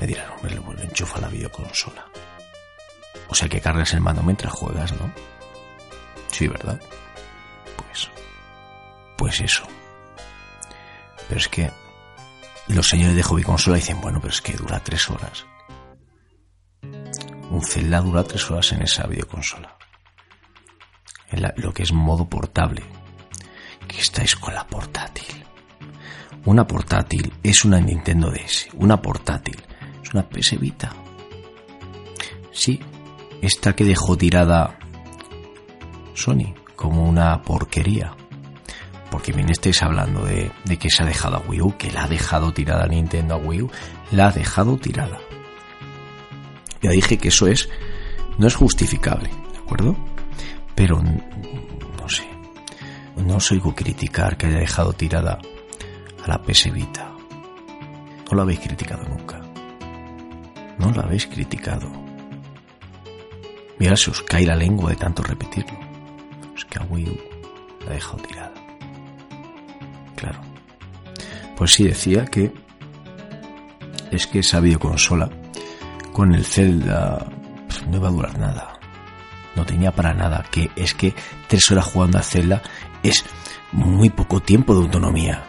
[0.00, 2.06] Me dirán, hombre, lo enchufa la videoconsola.
[3.26, 5.10] O sea que cargas el mando mientras juegas, ¿no?
[6.28, 6.80] Sí, ¿verdad?
[7.76, 8.08] Pues.
[9.16, 9.64] Pues eso.
[11.28, 11.68] Pero es que
[12.68, 15.46] los señores de hobby consola dicen, bueno, pero es que dura 3 horas
[17.54, 19.76] un Zelda dura tres horas en esa videoconsola.
[21.30, 22.82] En lo que es modo portable.
[23.86, 25.44] Que estáis con la portátil.
[26.46, 28.68] Una portátil es una Nintendo DS.
[28.74, 29.62] Una portátil
[30.02, 30.92] es una PS Vita.
[32.52, 32.80] Sí,
[33.40, 34.78] esta que dejó tirada
[36.14, 38.16] Sony como una porquería.
[39.14, 42.08] Porque bien estáis hablando de, que se ha dejado a Wii U, que la ha
[42.08, 43.70] dejado tirada Nintendo a Wii U,
[44.10, 45.20] la ha dejado tirada.
[46.82, 47.68] Ya dije que eso es,
[48.38, 49.96] no es justificable, ¿de acuerdo?
[50.74, 52.28] Pero, no sé,
[53.14, 55.38] no os oigo criticar que haya dejado tirada
[56.24, 56.72] a la PS.
[56.72, 59.40] No lo habéis criticado nunca.
[60.76, 61.88] No lo habéis criticado.
[63.78, 65.78] Mira, se os cae la lengua de tanto repetirlo.
[66.56, 67.18] Es que a Wii U
[67.84, 68.53] la ha dejado tirada.
[70.16, 70.40] Claro.
[71.56, 72.52] Pues sí, decía que
[74.10, 75.30] es que esa videoconsola
[76.12, 77.26] con el Zelda
[77.66, 78.78] pues, no iba a durar nada.
[79.56, 80.44] No tenía para nada.
[80.50, 81.14] Que es que
[81.48, 82.62] tres horas jugando a Zelda
[83.02, 83.24] es
[83.72, 85.44] muy poco tiempo de autonomía.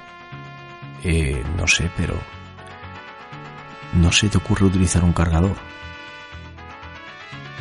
[1.04, 2.16] Eh, no sé, pero
[3.94, 5.56] no se te ocurre utilizar un cargador.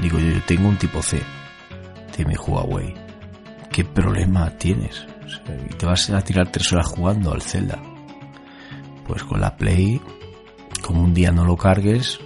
[0.01, 1.23] Digo yo, yo tengo un tipo C
[2.17, 3.04] de mi Huawei
[3.75, 5.05] ¿qué problema tienes?
[5.69, 7.83] Y te vas a tirar tres horas jugando al Zelda.
[9.05, 10.01] Pues con la Play,
[10.81, 12.21] como un día no lo cargues,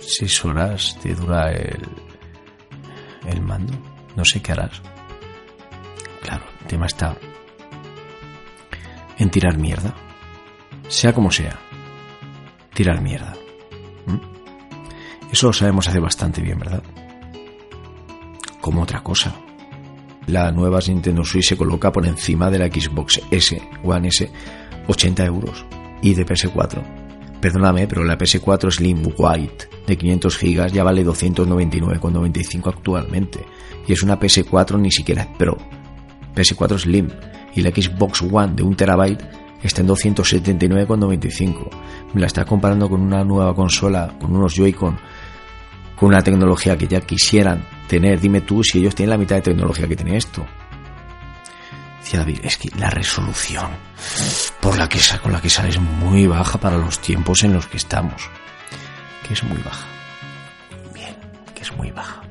[0.00, 1.88] seis horas te dura el,
[3.26, 3.72] el mando.
[4.16, 4.82] No sé qué harás.
[6.20, 7.16] Claro, el tema está
[9.16, 9.94] en tirar mierda.
[10.88, 11.58] Sea como sea,
[12.74, 13.34] tirar mierda.
[14.04, 15.30] ¿Mm?
[15.32, 16.82] Eso lo sabemos hacer bastante bien, ¿verdad?
[18.60, 19.34] Como otra cosa.
[20.26, 24.28] La nueva Nintendo Switch se coloca por encima de la Xbox S, One S,
[24.88, 25.64] 80 euros.
[26.02, 26.82] Y de PS4.
[27.40, 33.44] Perdóname, pero la PS4 Slim White de 500 GB ya vale 299,95 actualmente.
[33.86, 35.56] Y es una PS4 ni siquiera Pro.
[36.34, 37.08] PS4 Slim
[37.54, 39.24] y la Xbox One de 1 terabyte
[39.62, 41.70] está en 279,95.
[42.14, 44.98] Me la está comparando con una nueva consola, con unos Joy-Con,
[45.96, 48.20] con una tecnología que ya quisieran tener.
[48.20, 50.46] Dime tú si ellos tienen la mitad de tecnología que tiene esto.
[52.00, 53.70] Decía David, es que la resolución
[54.60, 57.66] por la que con la que sale es muy baja para los tiempos en los
[57.66, 58.30] que estamos.
[59.26, 59.86] Que es muy baja.
[60.94, 61.16] Bien,
[61.54, 62.22] que es muy baja.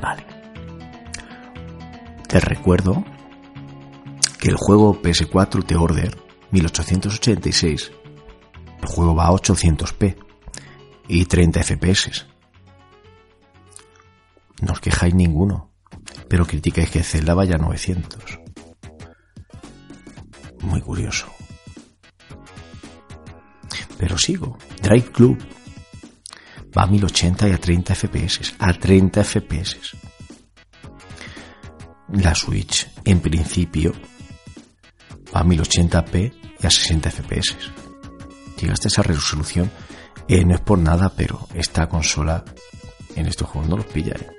[0.00, 0.24] Vale.
[2.28, 3.04] Te recuerdo
[4.38, 6.16] que el juego PS4 The Order
[6.52, 7.90] 1886,
[8.82, 10.29] el juego va a 800p
[11.08, 12.26] y 30 FPS.
[14.62, 15.70] No os quejáis ninguno,
[16.28, 18.40] pero criticáis que Zelda vaya a 900.
[20.62, 21.26] Muy curioso.
[23.98, 24.58] Pero sigo.
[24.82, 25.38] Drive Club
[26.76, 28.54] va a 1080 y a 30 FPS.
[28.58, 29.96] A 30 FPS.
[32.12, 33.92] La Switch, en principio,
[35.32, 37.56] a 1080p y a 60 fps.
[38.60, 39.70] Llegaste a esa resolución,
[40.34, 42.44] eh, no es por nada, pero esta consola
[43.16, 44.14] en estos juegos no los pilla.
[44.14, 44.30] ¿eh?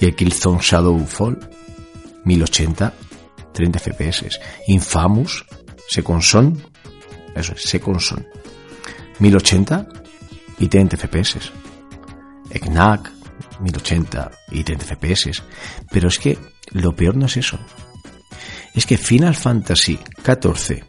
[0.00, 1.38] Y el Killzone Shadowfall,
[2.24, 2.92] 1080,
[3.52, 4.40] 30 fps.
[4.66, 5.44] Infamous,
[5.88, 6.62] Second Son,
[7.34, 8.26] eso es, Second Son,
[9.18, 9.88] 1080
[10.58, 11.52] y 30 fps.
[12.50, 13.10] Knack,
[13.60, 15.42] 1080 y 30 fps.
[15.90, 16.38] Pero es que
[16.72, 17.58] lo peor no es eso
[18.78, 20.84] es que Final Fantasy XIV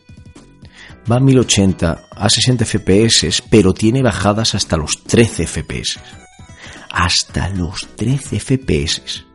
[1.10, 6.00] va a 1080 a 60 FPS, pero tiene bajadas hasta los 13 FPS.
[6.92, 9.26] Hasta los 13 FPS.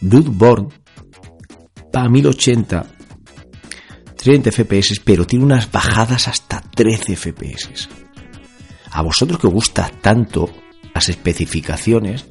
[0.00, 0.68] Bloodborne
[1.94, 2.86] va a 1080
[4.16, 7.88] 30 FPS, pero tiene unas bajadas hasta 13 FPS.
[8.92, 10.50] A vosotros que os gusta tanto
[10.94, 12.26] las especificaciones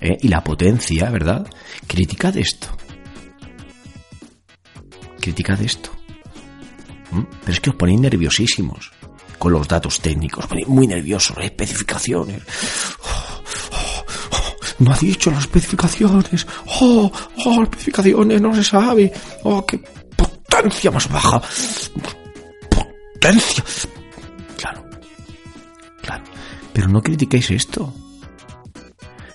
[0.00, 1.46] eh, y la potencia, ¿verdad?
[1.86, 2.68] Criticad esto
[5.22, 6.01] criticad esto.
[7.12, 8.90] Pero es que os ponéis nerviosísimos
[9.38, 12.42] con los datos técnicos, os ponéis muy nerviosos, especificaciones.
[14.78, 16.46] No ha dicho las especificaciones.
[16.80, 17.10] Oh,
[17.44, 19.12] oh, especificaciones, no se sabe.
[19.44, 21.40] Oh, qué potencia más baja.
[22.68, 23.64] Potencia.
[24.56, 24.84] Claro,
[26.02, 26.24] claro.
[26.72, 27.94] Pero no criticáis esto.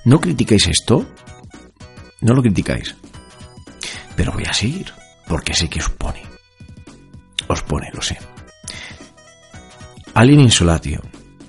[0.05, 1.05] ¿No criticáis esto?
[2.21, 2.95] No lo criticáis.
[4.15, 4.91] Pero voy a seguir
[5.27, 5.89] porque sé que os
[7.67, 7.89] pone.
[7.93, 8.17] Lo sé.
[10.13, 11.01] Alien Insolatio,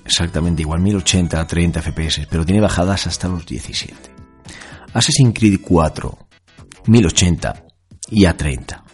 [0.05, 3.95] exactamente igual, 1080 a 30 FPS, pero tiene bajadas hasta los 17.
[4.93, 6.29] Assassin's Creed 4,
[6.87, 7.65] 1080
[8.11, 8.85] y a 30.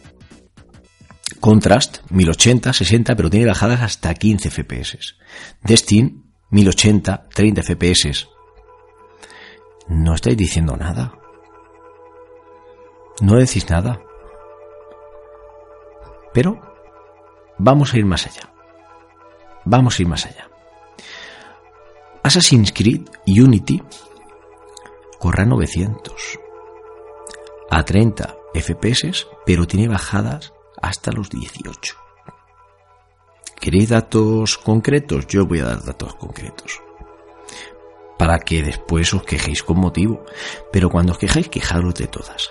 [1.40, 5.16] Contrast, 1080, 60, pero tiene bajadas hasta 15 FPS.
[5.62, 8.28] Destin, 1080, 30 FPS.
[9.88, 11.12] No estáis diciendo nada.
[13.20, 14.00] No decís nada.
[16.32, 16.73] Pero
[17.64, 18.52] vamos a ir más allá.
[19.64, 20.48] Vamos a ir más allá.
[22.22, 23.82] Assassin's Creed Unity
[25.18, 26.38] corre a 900
[27.70, 31.96] a 30 FPS, pero tiene bajadas hasta los 18.
[33.58, 35.26] ¿Queréis datos concretos?
[35.26, 36.82] Yo voy a dar datos concretos.
[38.18, 40.24] Para que después os quejéis con motivo.
[40.70, 42.50] Pero cuando os quejáis, quejaros de todas.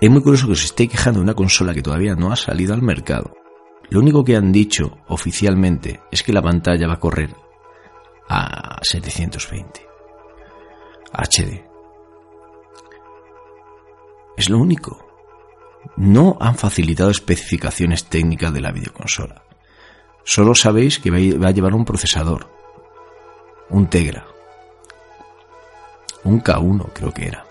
[0.00, 2.72] Es muy curioso que os esté quejando de una consola que todavía no ha salido
[2.72, 3.39] al mercado.
[3.90, 7.34] Lo único que han dicho oficialmente es que la pantalla va a correr
[8.28, 9.86] a 720
[11.12, 11.64] HD.
[14.36, 15.06] Es lo único.
[15.96, 19.42] No han facilitado especificaciones técnicas de la videoconsola.
[20.24, 22.48] Solo sabéis que va a llevar un procesador,
[23.70, 24.26] un Tegra,
[26.24, 27.44] un K1 creo que era.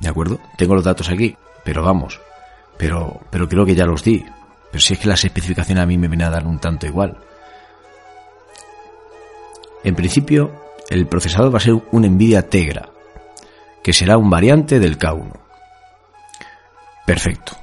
[0.00, 0.38] ¿De acuerdo?
[0.56, 2.20] Tengo los datos aquí, pero vamos.
[2.76, 4.24] Pero, pero creo que ya los di.
[4.72, 7.16] Pero si es que las especificaciones a mí me vienen a dar un tanto igual.
[9.84, 10.50] En principio,
[10.90, 12.88] el procesador va a ser un Nvidia Tegra
[13.82, 15.32] que será un variante del K1.
[17.04, 17.56] Perfecto.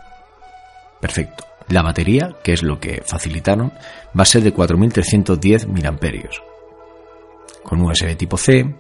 [1.00, 1.46] Perfecto.
[1.70, 3.72] La batería, que es lo que facilitaron,
[4.18, 5.98] va a ser de 4310 mAh.
[7.64, 8.76] Con USB tipo C,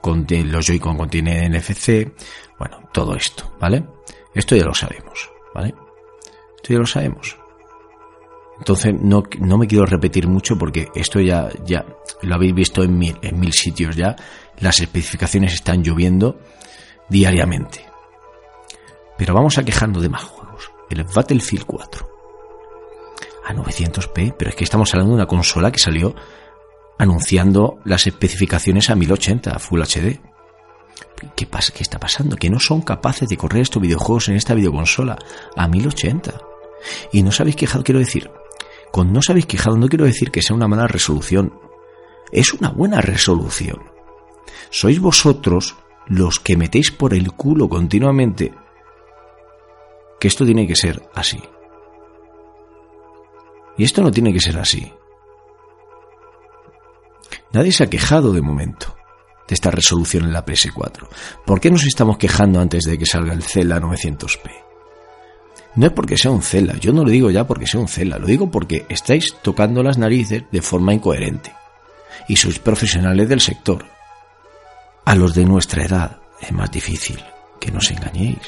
[0.00, 2.12] con los Joy-Con contienen NFC,
[2.58, 3.84] bueno, todo esto, ¿vale?
[4.34, 5.74] Esto ya lo sabemos, ¿vale?
[6.56, 7.37] Esto ya lo sabemos.
[8.58, 11.86] Entonces no, no, me quiero repetir mucho porque esto ya, ya
[12.22, 14.16] lo habéis visto en mil, en mil sitios ya.
[14.58, 16.40] Las especificaciones están lloviendo
[17.08, 17.84] diariamente.
[19.16, 20.70] Pero vamos a quejando de más juegos.
[20.90, 22.08] El Battlefield 4.
[23.46, 26.14] A 900p, pero es que estamos hablando de una consola que salió
[26.98, 30.20] anunciando las especificaciones a 1080 Full HD.
[31.34, 31.72] ¿Qué pasa?
[31.72, 32.36] ¿Qué está pasando?
[32.36, 35.16] Que no son capaces de correr estos videojuegos en esta videoconsola
[35.56, 36.40] a 1080.
[37.12, 38.30] Y no os habéis quejado, quiero decir,
[38.92, 41.52] con no os habéis quejado no quiero decir que sea una mala resolución.
[42.32, 43.82] Es una buena resolución.
[44.70, 45.76] Sois vosotros
[46.06, 48.54] los que metéis por el culo continuamente
[50.18, 51.40] que esto tiene que ser así.
[53.76, 54.92] Y esto no tiene que ser así.
[57.52, 58.96] Nadie se ha quejado de momento
[59.46, 61.08] de esta resolución en la PS4.
[61.46, 64.67] ¿Por qué nos estamos quejando antes de que salga el Cela 900p?
[65.78, 68.18] No es porque sea un Cela, yo no lo digo ya porque sea un Cela,
[68.18, 71.54] lo digo porque estáis tocando las narices de forma incoherente.
[72.26, 73.86] Y sois profesionales del sector.
[75.04, 77.22] A los de nuestra edad es más difícil
[77.60, 78.42] que nos engañéis.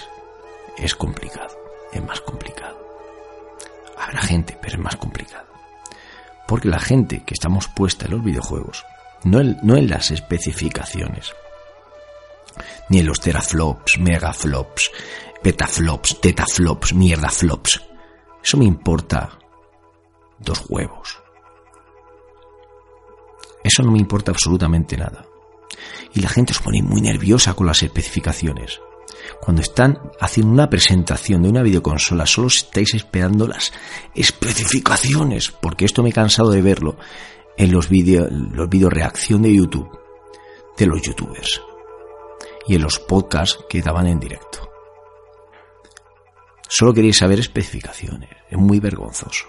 [0.77, 1.57] Es complicado,
[1.93, 2.77] es más complicado.
[3.97, 5.47] Habrá gente, pero es más complicado.
[6.49, 8.85] Porque la gente que estamos puesta en los videojuegos,
[9.23, 11.33] no en, no en las especificaciones,
[12.89, 14.91] ni en los teraflops, megaflops,
[15.43, 17.81] petaflops, tetaflops, mierdaflops.
[18.43, 19.39] Eso me importa
[20.39, 21.19] dos huevos.
[23.63, 25.27] Eso no me importa absolutamente nada.
[26.15, 28.81] Y la gente os pone muy nerviosa con las especificaciones.
[29.41, 33.73] Cuando están haciendo una presentación de una videoconsola, solo estáis esperando las
[34.15, 36.97] especificaciones, porque esto me he cansado de verlo
[37.57, 39.91] en los vídeos los vídeos reacción de YouTube,
[40.77, 41.61] de los youtubers,
[42.67, 44.70] y en los podcasts que daban en directo.
[46.73, 49.47] Solo queréis saber especificaciones, es muy vergonzoso.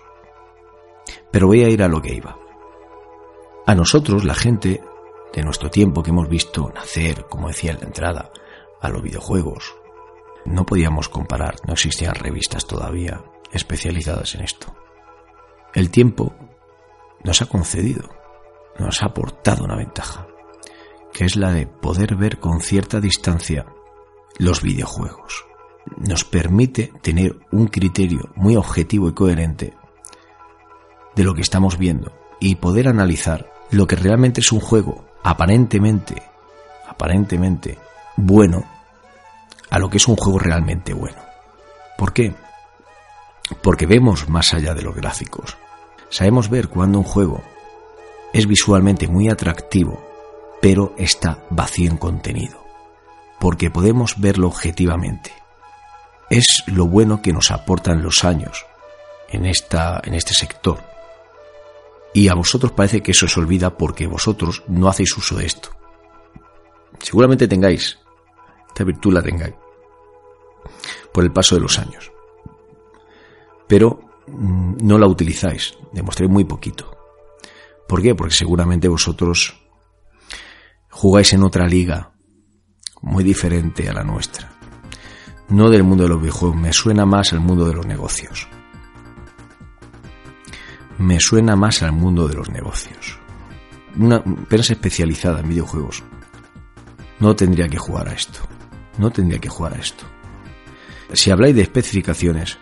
[1.30, 2.36] Pero voy a ir a lo que iba.
[3.68, 4.82] A nosotros, la gente
[5.32, 8.32] de nuestro tiempo que hemos visto nacer, como decía en la entrada,
[8.82, 9.76] a los videojuegos.
[10.46, 14.76] No podíamos comparar, no existían revistas todavía especializadas en esto.
[15.76, 16.34] El tiempo
[17.24, 18.10] nos ha concedido,
[18.80, 20.26] nos ha aportado una ventaja,
[21.14, 23.68] que es la de poder ver con cierta distancia
[24.40, 25.51] los videojuegos.
[25.98, 29.74] Nos permite tener un criterio muy objetivo y coherente
[31.16, 36.22] de lo que estamos viendo y poder analizar lo que realmente es un juego aparentemente,
[36.88, 37.78] aparentemente
[38.18, 38.66] bueno
[39.70, 41.18] a lo que es un juego realmente bueno.
[41.98, 42.34] ¿Por qué?
[43.62, 45.58] Porque vemos más allá de los gráficos.
[46.10, 47.42] Sabemos ver cuando un juego
[48.34, 50.02] es visualmente muy atractivo,
[50.62, 52.66] pero está vacío en contenido.
[53.40, 55.32] Porque podemos verlo objetivamente.
[56.32, 58.66] Es lo bueno que nos aportan los años
[59.28, 60.82] en, esta, en este sector.
[62.14, 65.72] Y a vosotros parece que eso se olvida porque vosotros no hacéis uso de esto.
[67.00, 68.00] Seguramente tengáis,
[68.66, 69.56] esta virtud la tengáis,
[71.12, 72.14] por el paso de los años.
[73.68, 76.96] Pero mm, no la utilizáis, demostré muy poquito.
[77.90, 78.16] ¿Por qué?
[78.16, 79.62] Porque seguramente vosotros
[80.90, 82.14] jugáis en otra liga
[83.02, 84.61] muy diferente a la nuestra.
[85.52, 88.48] No del mundo de los videojuegos, me suena más al mundo de los negocios
[91.02, 93.18] me suena más al mundo de los negocios.
[93.98, 96.04] Una prensa especializada en videojuegos
[97.20, 98.40] no tendría que jugar a esto.
[98.98, 100.06] No tendría que jugar a esto.
[101.14, 102.58] Si habláis de especificaciones,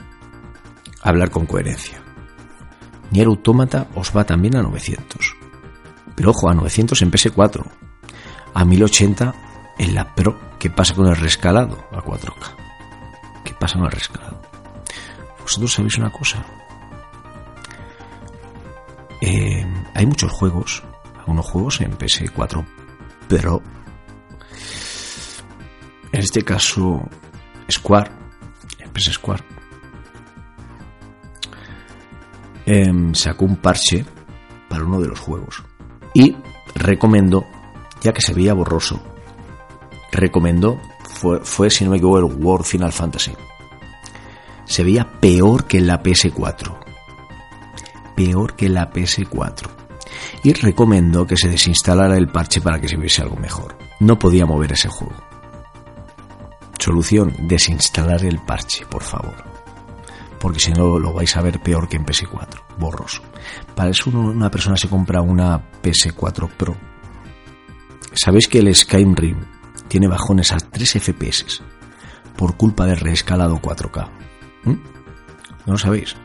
[1.02, 2.02] hablar con coherencia.
[3.12, 5.36] Nier Automata os va también a 900.
[6.16, 7.64] Pero ojo, a 900 en PS4.
[8.54, 9.36] A 1080
[9.78, 10.40] en la Pro.
[10.60, 12.69] ¿Qué pasa con el rescalado a 4K?
[13.60, 14.42] ¿Qué pasa con el rescalado?
[15.42, 16.42] Vosotros sabéis una cosa.
[19.20, 20.82] Eh, hay muchos juegos,
[21.18, 22.66] algunos juegos en PS4,
[23.28, 23.62] pero
[26.14, 27.02] en este caso
[27.70, 28.10] Square,
[28.94, 29.44] PS Square,
[32.66, 34.06] em, sacó un parche
[34.70, 35.64] para uno de los juegos
[36.14, 36.34] y
[36.76, 37.46] recomendó,
[38.02, 39.04] ya que se veía borroso,
[40.14, 43.34] recomendó, fue, fue si no me equivoco, el World Final Fantasy.
[44.70, 46.90] Se veía peor que la PS4
[48.20, 49.70] peor que la PS4
[50.44, 53.78] y recomendó que se desinstalara el parche para que se viese algo mejor.
[54.02, 55.16] No podía mover ese juego.
[56.78, 59.36] Solución, desinstalar el parche, por favor.
[60.38, 63.22] Porque si no lo vais a ver peor que en PS4, borroso.
[63.74, 66.76] Para eso una persona se compra una PS4 Pro.
[68.14, 69.38] ¿Sabéis que el Skyrim
[69.88, 71.62] tiene bajones a 3 FPS
[72.36, 74.29] por culpa del reescalado 4K?
[74.64, 74.76] ¿Mm?
[75.66, 76.16] ¿No lo sabéis?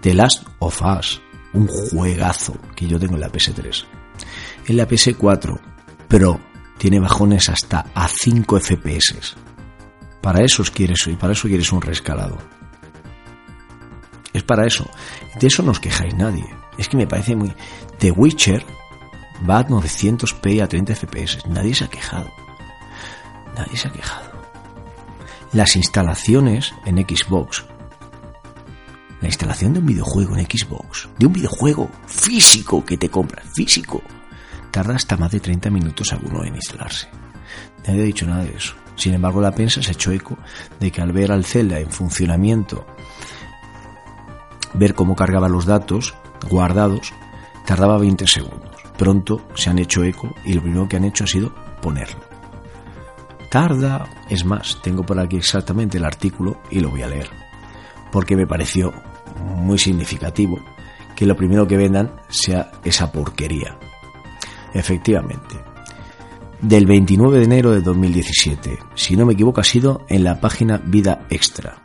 [0.00, 1.20] The Last of Us,
[1.52, 3.84] un juegazo que yo tengo en la PS3.
[4.66, 5.60] En la PS4
[6.08, 6.40] Pro
[6.78, 9.34] tiene bajones hasta a 5 FPS.
[10.20, 12.38] Para eso quieres y para eso quieres un reescalado.
[14.32, 14.88] Es para eso.
[15.38, 16.44] De eso no os quejáis nadie.
[16.78, 17.52] Es que me parece muy.
[17.98, 18.64] The Witcher
[19.48, 21.46] va a 900p a 30 FPS.
[21.48, 22.30] Nadie se ha quejado.
[23.56, 24.32] Nadie se ha quejado.
[25.52, 27.64] Las instalaciones en Xbox.
[29.22, 31.08] La instalación de un videojuego en Xbox.
[31.16, 33.46] De un videojuego físico que te compras.
[33.54, 34.02] Físico
[34.72, 37.08] tarda hasta más de 30 minutos alguno en instalarse.
[37.86, 38.74] Nadie ha dicho nada de eso.
[38.96, 40.36] Sin embargo, la prensa se ha hecho eco
[40.80, 42.86] de que al ver al Zelda en funcionamiento,
[44.74, 46.14] ver cómo cargaba los datos
[46.50, 47.12] guardados,
[47.64, 48.74] tardaba 20 segundos.
[48.98, 52.20] Pronto se han hecho eco y lo primero que han hecho ha sido ponerlo.
[53.50, 57.28] Tarda, es más, tengo por aquí exactamente el artículo y lo voy a leer,
[58.10, 58.92] porque me pareció
[59.36, 60.58] muy significativo
[61.14, 63.78] que lo primero que vendan sea esa porquería.
[64.74, 65.56] Efectivamente.
[66.60, 70.78] Del 29 de enero de 2017, si no me equivoco, ha sido en la página
[70.78, 71.82] Vida Extra.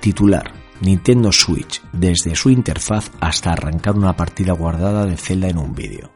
[0.00, 5.74] Titular: Nintendo Switch, desde su interfaz hasta arrancar una partida guardada de Zelda en un
[5.74, 6.10] vídeo.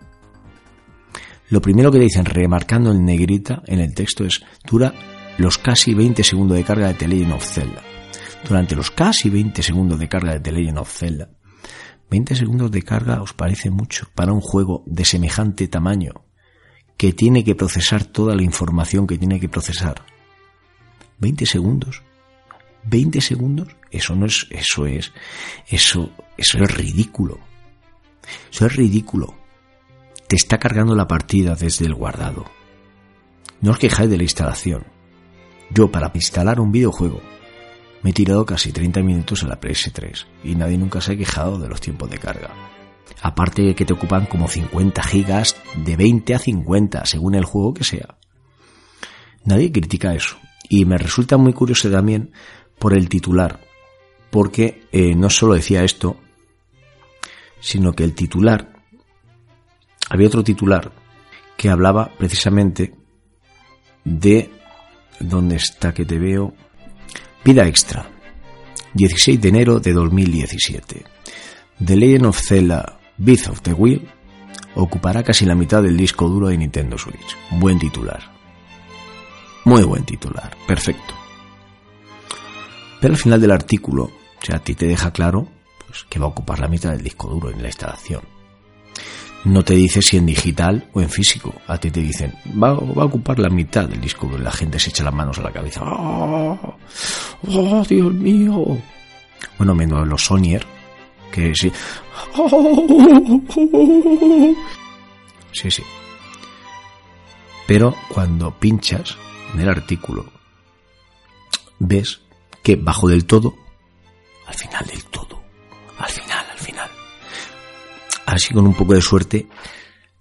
[1.50, 4.94] Lo primero que dicen, remarcando en negrita en el texto, es dura
[5.36, 7.82] los casi 20 segundos de carga de The Legend of Zelda.
[8.46, 11.30] Durante los casi 20 segundos de carga de The Legend of Zelda,
[12.10, 16.24] 20 segundos de carga os parece mucho para un juego de semejante tamaño
[16.96, 20.04] que tiene que procesar toda la información que tiene que procesar.
[21.18, 22.02] 20 segundos.
[22.84, 25.12] 20 segundos, eso no es eso es
[25.68, 27.38] eso eso es ridículo.
[28.50, 29.34] Eso es ridículo.
[30.28, 32.44] Te está cargando la partida desde el guardado.
[33.60, 34.84] No os quejáis de la instalación.
[35.70, 37.20] Yo para instalar un videojuego
[38.02, 41.58] me he tirado casi 30 minutos en la PS3 y nadie nunca se ha quejado
[41.58, 42.50] de los tiempos de carga.
[43.22, 47.74] Aparte de que te ocupan como 50 gigas de 20 a 50 según el juego
[47.74, 48.16] que sea.
[49.44, 50.36] Nadie critica eso.
[50.68, 52.32] Y me resulta muy curioso también
[52.78, 53.60] por el titular.
[54.30, 56.16] Porque eh, no solo decía esto,
[57.60, 58.72] sino que el titular,
[60.08, 60.92] había otro titular
[61.56, 62.94] que hablaba precisamente
[64.04, 64.50] de,
[65.18, 66.54] ¿dónde está que te veo?
[67.44, 68.06] Vida extra.
[68.94, 71.04] 16 de enero de 2017.
[71.84, 74.06] The Legend of Zelda Breath of the Wild
[74.74, 77.36] ocupará casi la mitad del disco duro de Nintendo Switch.
[77.52, 78.20] Buen titular.
[79.64, 80.54] Muy buen titular.
[80.66, 81.14] Perfecto.
[83.00, 85.48] Pero al final del artículo, o sea, a ti te deja claro
[85.86, 88.20] pues, que va a ocupar la mitad del disco duro en la instalación
[89.44, 91.54] no te dice si en digital o en físico.
[91.66, 94.30] A ti te dicen, va, va a ocupar la mitad del disco.
[94.38, 95.82] La gente se echa las manos a la cabeza.
[95.84, 96.76] ¡Oh,
[97.48, 98.78] oh Dios mío!
[99.58, 100.66] Bueno, menos los Sonier,
[101.32, 101.72] que sí.
[105.52, 105.82] Sí, sí.
[107.66, 109.16] Pero cuando pinchas
[109.54, 110.26] en el artículo,
[111.78, 112.20] ves
[112.62, 113.54] que bajo del todo,
[114.46, 115.39] al final del todo,
[118.30, 119.48] así con un poco de suerte,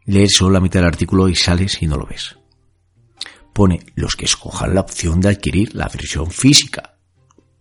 [0.05, 2.37] lees solo la mitad del artículo y sales y no lo ves.
[3.53, 6.97] Pone los que escojan la opción de adquirir la versión física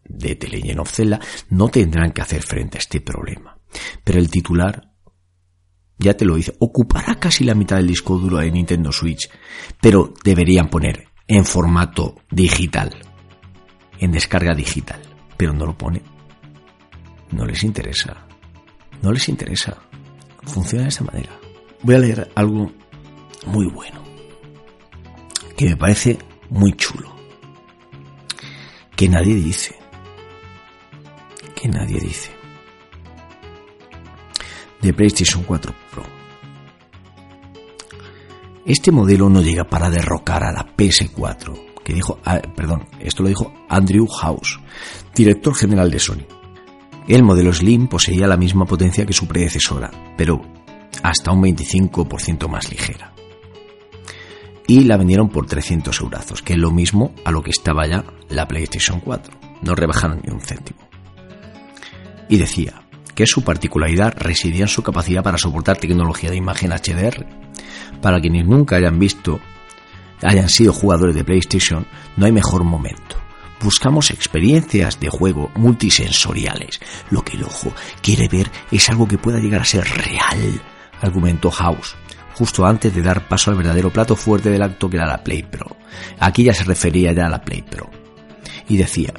[0.04, 1.20] de The Legend of Zelda
[1.50, 3.58] no tendrán que hacer frente a este problema.
[4.02, 4.92] Pero el titular
[5.98, 9.28] ya te lo dice, ocupará casi la mitad del disco duro de Nintendo Switch,
[9.80, 12.94] pero deberían poner en formato digital,
[13.98, 15.00] en descarga digital,
[15.36, 16.02] pero no lo pone.
[17.32, 18.26] No les interesa.
[19.02, 19.87] No les interesa
[20.48, 21.30] funciona de esta manera.
[21.82, 22.72] Voy a leer algo
[23.46, 24.02] muy bueno,
[25.56, 26.18] que me parece
[26.50, 27.14] muy chulo,
[28.96, 29.76] que nadie dice,
[31.54, 32.30] que nadie dice,
[34.82, 36.02] de PlayStation 4 Pro.
[38.64, 43.28] Este modelo no llega para derrocar a la PS4, que dijo, ah, perdón, esto lo
[43.28, 44.58] dijo Andrew House,
[45.14, 46.37] director general de Sony.
[47.08, 50.42] El modelo Slim poseía la misma potencia que su predecesora, pero
[51.02, 53.14] hasta un 25% más ligera.
[54.66, 58.04] Y la vendieron por 300 euros, que es lo mismo a lo que estaba ya
[58.28, 59.32] la PlayStation 4.
[59.62, 60.80] No rebajaron ni un céntimo.
[62.28, 62.82] Y decía
[63.14, 67.26] que su particularidad residía en su capacidad para soportar tecnología de imagen HDR.
[68.02, 69.40] Para quienes nunca hayan visto
[70.22, 71.86] hayan sido jugadores de PlayStation,
[72.18, 73.16] no hay mejor momento.
[73.62, 76.80] Buscamos experiencias de juego multisensoriales.
[77.10, 80.62] Lo que el ojo quiere ver es algo que pueda llegar a ser real,
[81.00, 81.96] argumentó House,
[82.34, 85.42] justo antes de dar paso al verdadero plato fuerte del acto que era la Play
[85.42, 85.76] Pro.
[86.20, 87.90] Aquí ya se refería ya a la Play Pro.
[88.68, 89.12] Y decía,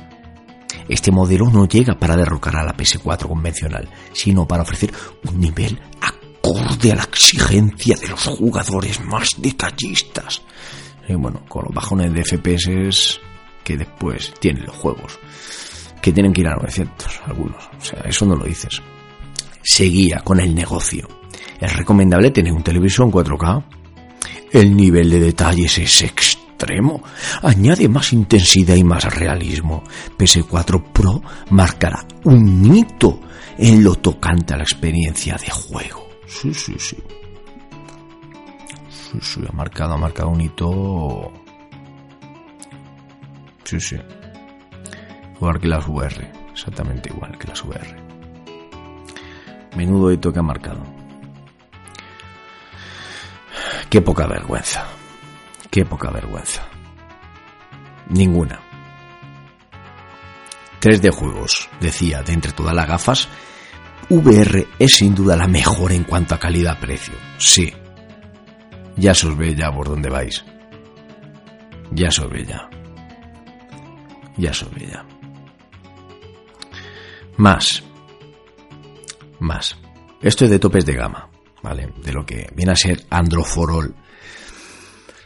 [0.87, 4.93] este modelo no llega para derrocar a la PS4 convencional, sino para ofrecer
[5.25, 10.41] un nivel acorde a la exigencia de los jugadores más detallistas.
[11.09, 13.19] Bueno, con los bajones de FPS
[13.69, 15.19] que después tienen los juegos,
[16.01, 17.69] que tienen que ir a 900 algunos.
[17.79, 18.81] O sea, eso no lo dices.
[19.61, 21.07] Seguía con el negocio.
[21.61, 23.63] ¿Es recomendable tener un televisor 4K?
[24.51, 27.03] El nivel de detalles es extremo.
[27.43, 29.83] Añade más intensidad y más realismo.
[30.17, 33.19] PS4 Pro marcará un hito
[33.55, 36.09] en lo tocante a la experiencia de juego.
[36.25, 36.97] Sí, sí, sí.
[38.89, 41.31] Sí, sí, ha marcado, ha marcado un hito.
[43.69, 43.97] Sí, sí.
[45.35, 46.31] Igual que las VR.
[46.51, 47.95] Exactamente igual que las VR.
[49.77, 50.81] Menudo hito que ha marcado.
[53.91, 54.87] Qué poca vergüenza.
[55.69, 56.67] Qué poca vergüenza.
[58.07, 58.59] Ninguna.
[60.81, 63.29] 3D juegos, decía, de entre todas las gafas,
[64.09, 67.13] VR es sin duda la mejor en cuanto a calidad-precio.
[67.37, 67.71] Sí.
[68.95, 70.43] Ya se os ve ya por dónde vais.
[71.91, 72.68] Ya se os ve ya.
[74.47, 75.05] Os ve ya.
[77.37, 77.83] Más.
[79.39, 79.77] Más.
[80.21, 81.29] Esto es de topes de gama,
[81.63, 81.93] ¿vale?
[82.03, 83.95] De lo que viene a ser Androforol,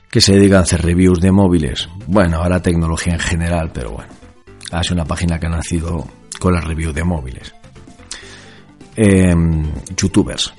[0.10, 1.90] que se dedica a hacer reviews de móviles.
[2.08, 4.14] Bueno, ahora tecnología en general, pero bueno.
[4.72, 6.08] Hace una página que ha nacido
[6.40, 7.54] con las reviews de móviles.
[8.96, 10.54] Em, youtubers.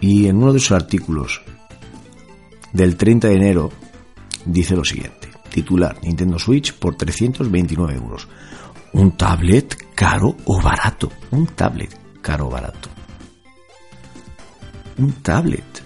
[0.00, 1.42] Y en uno de sus artículos
[2.72, 3.72] del 30 de enero
[4.44, 5.15] dice lo siguiente.
[5.56, 8.28] Titular, Nintendo Switch por 329 euros.
[8.92, 11.10] ¿Un tablet caro o barato?
[11.30, 12.90] Un tablet caro o barato.
[14.98, 15.82] Un tablet.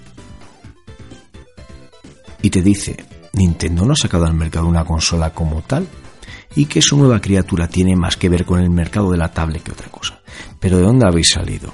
[2.43, 2.97] Y te dice,
[3.35, 5.87] Nintendo no ha sacado al mercado una consola como tal
[6.57, 9.63] y que su nueva criatura tiene más que ver con el mercado de la tablet
[9.63, 10.19] que otra cosa.
[10.59, 11.73] Pero ¿de dónde habéis salido?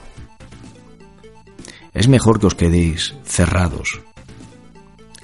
[1.94, 4.00] Es mejor que os quedéis cerrados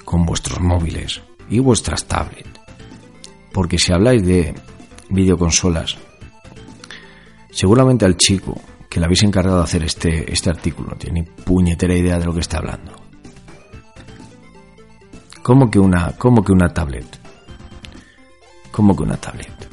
[0.06, 1.20] con vuestros móviles
[1.50, 2.61] y vuestras tablets.
[3.52, 4.54] Porque si habláis de
[5.10, 5.96] videoconsolas,
[7.50, 12.18] seguramente al chico que le habéis encargado de hacer este, este artículo tiene puñetera idea
[12.18, 12.92] de lo que está hablando.
[15.42, 17.18] ¿Cómo que una, cómo que una tablet?
[18.70, 19.68] ¿Cómo que una tablet?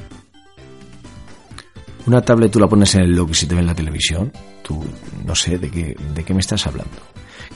[2.06, 4.32] Una tablet tú la pones en el logo y se te ve en la televisión.
[4.62, 4.82] Tú,
[5.24, 6.96] no sé, ¿de qué, de qué me estás hablando?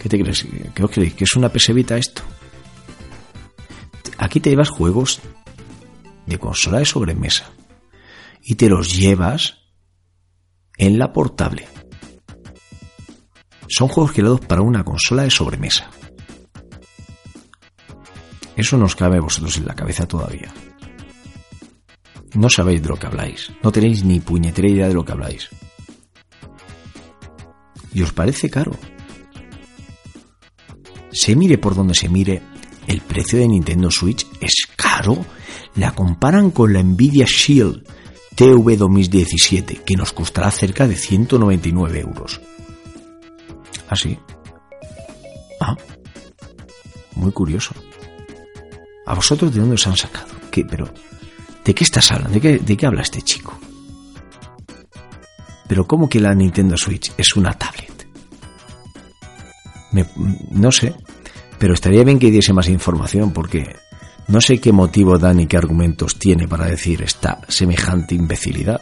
[0.01, 0.47] ¿Qué te crees?
[0.75, 1.14] ¿Qué os creéis?
[1.14, 2.22] ¿Que es una pesevita esto?
[4.18, 5.20] Aquí te llevas juegos
[6.27, 7.51] de consola de sobremesa
[8.43, 9.59] y te los llevas
[10.77, 11.66] en la portable.
[13.68, 15.91] Son juegos creados para una consola de sobremesa.
[18.57, 20.53] Eso nos cabe a vosotros en la cabeza todavía.
[22.35, 23.53] No sabéis de lo que habláis.
[23.62, 25.49] No tenéis ni puñetera idea de lo que habláis.
[27.93, 28.77] ¿Y os parece caro?
[31.12, 32.43] Se mire por donde se mire,
[32.89, 35.25] el precio de Nintendo Switch es caro.
[35.77, 37.85] La comparan con la Nvidia Shield
[38.37, 42.41] TV 2017, que nos costará cerca de 199 euros.
[43.89, 44.18] Así.
[45.61, 45.77] Ah,
[47.16, 47.75] muy curioso.
[49.07, 50.29] ¿A vosotros de dónde os han sacado?
[50.51, 50.64] ¿Qué?
[50.64, 50.89] Pero,
[51.64, 52.35] ¿de qué estás hablando?
[52.35, 53.59] ¿De qué, de qué habla este chico?
[55.68, 58.07] Pero ¿cómo que la Nintendo Switch es una tablet?
[59.93, 60.07] Me-
[60.51, 60.95] no sé,
[61.59, 63.77] pero estaría bien que diese más información porque
[64.29, 68.81] no sé qué motivo da ni qué argumentos tiene para decir esta semejante imbecilidad.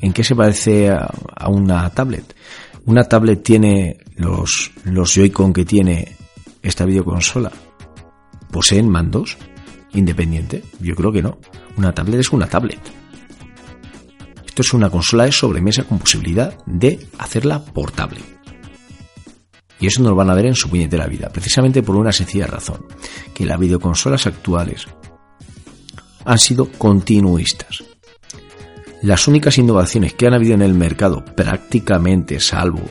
[0.00, 1.08] ¿En qué se parece a,
[1.48, 2.34] una tablet?
[2.86, 6.16] ¿Una tablet tiene los, los Joy-Con que tiene
[6.60, 7.52] esta videoconsola?
[8.50, 9.38] ¿Poseen mandos?
[9.94, 10.64] ¿Independiente?
[10.80, 11.38] Yo creo que no.
[11.76, 12.80] Una tablet es una tablet.
[14.44, 18.31] Esto es una consola de sobremesa con posibilidad de hacerla portable.
[19.82, 22.46] Y eso no lo van a ver en su puñetera vida, precisamente por una sencilla
[22.46, 22.86] razón,
[23.34, 24.86] que las videoconsolas actuales
[26.24, 27.82] han sido continuistas.
[29.02, 32.82] Las únicas innovaciones que han habido en el mercado, prácticamente salvo,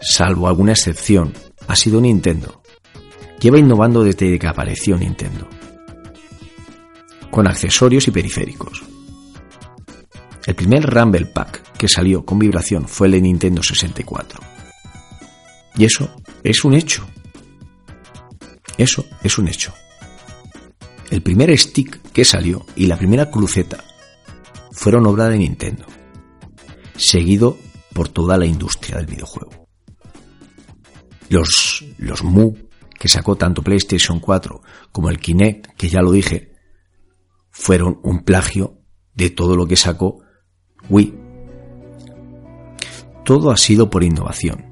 [0.00, 1.32] salvo alguna excepción,
[1.66, 2.62] ha sido Nintendo.
[3.40, 5.48] Lleva innovando desde que apareció Nintendo,
[7.32, 8.80] con accesorios y periféricos.
[10.46, 14.59] El primer Rumble Pack que salió con vibración fue el de Nintendo 64.
[15.80, 16.10] Y eso
[16.44, 17.06] es un hecho.
[18.76, 19.72] Eso es un hecho.
[21.10, 23.82] El primer stick que salió y la primera cruceta
[24.72, 25.86] fueron obra de Nintendo,
[26.98, 27.56] seguido
[27.94, 29.66] por toda la industria del videojuego.
[31.30, 32.52] Los, los Mu
[32.98, 34.60] que sacó tanto PlayStation 4
[34.92, 36.52] como el Kinect, que ya lo dije,
[37.48, 38.82] fueron un plagio
[39.14, 40.18] de todo lo que sacó
[40.90, 41.14] Wii.
[43.24, 44.69] Todo ha sido por innovación.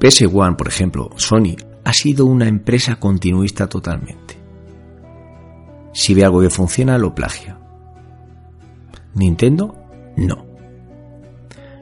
[0.00, 4.36] PS1, por ejemplo, Sony, ha sido una empresa continuista totalmente.
[5.92, 7.58] Si ve algo que funciona, lo plagia.
[9.14, 9.74] Nintendo,
[10.16, 10.46] no.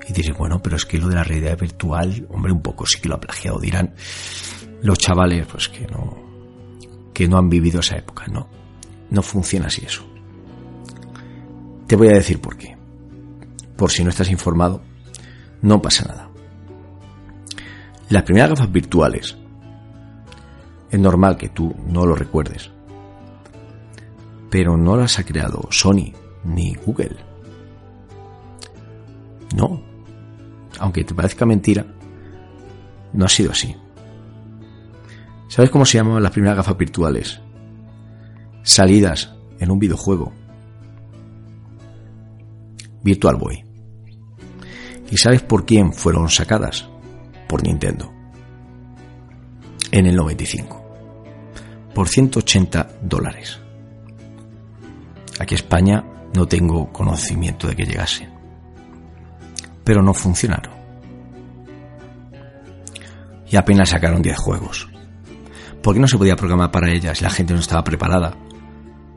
[0.08, 3.00] Y dices, bueno, pero es que lo de la realidad virtual, hombre, un poco sí
[3.00, 3.58] que lo ha plagiado.
[3.58, 3.94] Dirán
[4.82, 6.16] los chavales, pues que no,
[7.12, 8.26] que no han vivido esa época.
[8.28, 8.48] No,
[9.10, 10.06] no funciona así eso.
[11.86, 12.76] Te voy a decir por qué.
[13.76, 14.82] Por si no estás informado,
[15.60, 16.25] no pasa nada.
[18.08, 19.36] Las primeras gafas virtuales,
[20.90, 22.70] es normal que tú no lo recuerdes,
[24.50, 26.12] pero no las ha creado Sony
[26.44, 27.16] ni Google.
[29.56, 29.82] No,
[30.78, 31.84] aunque te parezca mentira,
[33.12, 33.74] no ha sido así.
[35.48, 37.40] ¿Sabes cómo se llamaban las primeras gafas virtuales?
[38.62, 40.32] Salidas en un videojuego.
[43.02, 43.64] Virtual Boy.
[45.10, 46.88] ¿Y sabes por quién fueron sacadas?
[47.48, 48.12] Por Nintendo.
[49.90, 50.84] En el 95.
[51.94, 53.60] Por 180 dólares.
[55.38, 58.28] Aquí en España no tengo conocimiento de que llegase.
[59.84, 60.74] Pero no funcionaron.
[63.48, 64.88] Y apenas sacaron 10 juegos.
[65.82, 68.34] Porque no se podía programar para ellas, la gente no estaba preparada.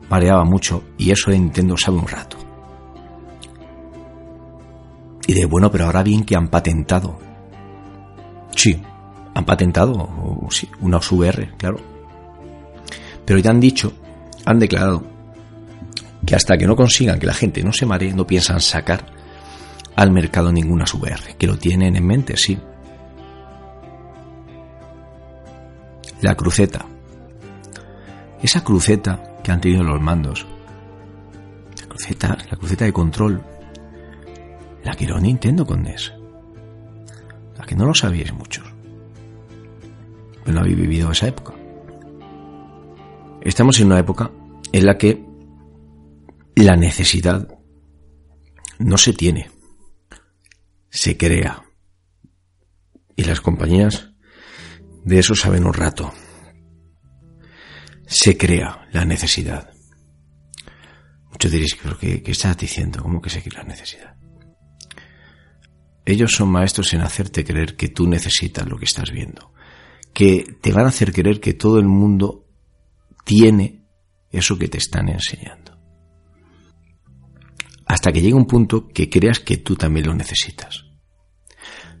[0.08, 2.36] Mareaba mucho y eso de Nintendo sabe un rato.
[5.26, 7.18] Y de bueno, pero ahora bien que han patentado.
[8.54, 8.80] Sí,
[9.34, 10.08] han patentado
[10.50, 11.78] sí, una VR, claro.
[13.24, 13.92] Pero ya han dicho,
[14.44, 15.04] han declarado
[16.26, 19.06] que hasta que no consigan que la gente no se maree, no piensan sacar
[19.96, 22.58] al mercado ninguna VR, que lo tienen en mente, sí.
[26.20, 26.84] La cruceta.
[28.42, 30.46] Esa cruceta que han tenido los mandos.
[31.80, 33.42] La cruceta, la cruceta de control.
[34.84, 36.19] La que era Nintendo con NES.
[37.66, 38.64] Que no lo sabíais muchos.
[40.44, 41.54] Pero no habéis vivido esa época.
[43.42, 44.30] Estamos en una época
[44.72, 45.24] en la que
[46.56, 47.48] la necesidad
[48.78, 49.50] no se tiene,
[50.90, 51.62] se crea.
[53.16, 54.10] Y las compañías
[55.04, 56.12] de eso saben un rato.
[58.06, 59.70] Se crea la necesidad.
[61.30, 63.02] Muchos diréis, ¿pero qué, qué estás diciendo?
[63.02, 64.19] ¿Cómo que se crea la necesidad?
[66.04, 69.52] Ellos son maestros en hacerte creer que tú necesitas lo que estás viendo.
[70.12, 72.46] Que te van a hacer creer que todo el mundo
[73.24, 73.84] tiene
[74.30, 75.78] eso que te están enseñando.
[77.86, 80.84] Hasta que llegue un punto que creas que tú también lo necesitas.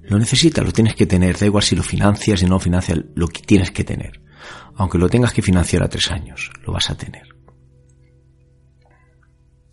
[0.02, 3.28] Lo necesitas, lo tienes que tener, da igual si lo financias, y no financias, lo
[3.28, 4.22] que tienes que tener.
[4.74, 7.28] Aunque lo tengas que financiar a tres años, lo vas a tener.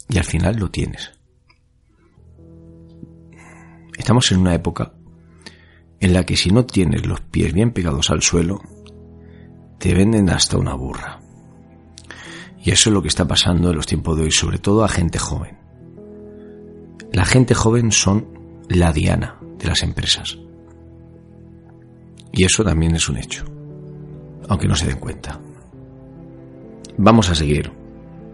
[0.09, 1.16] Y al final lo tienes.
[3.97, 4.93] Estamos en una época
[5.99, 8.61] en la que si no tienes los pies bien pegados al suelo,
[9.79, 11.19] te venden hasta una burra.
[12.63, 14.89] Y eso es lo que está pasando en los tiempos de hoy, sobre todo a
[14.89, 15.57] gente joven.
[17.11, 18.27] La gente joven son
[18.69, 20.37] la diana de las empresas.
[22.31, 23.45] Y eso también es un hecho,
[24.47, 25.39] aunque no se den cuenta.
[26.97, 27.71] Vamos a seguir,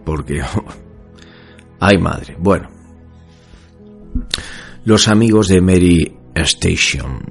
[0.03, 0.41] porque...
[1.79, 2.35] ¡Ay madre!
[2.39, 2.69] Bueno.
[4.85, 7.21] Los amigos de Mary Station.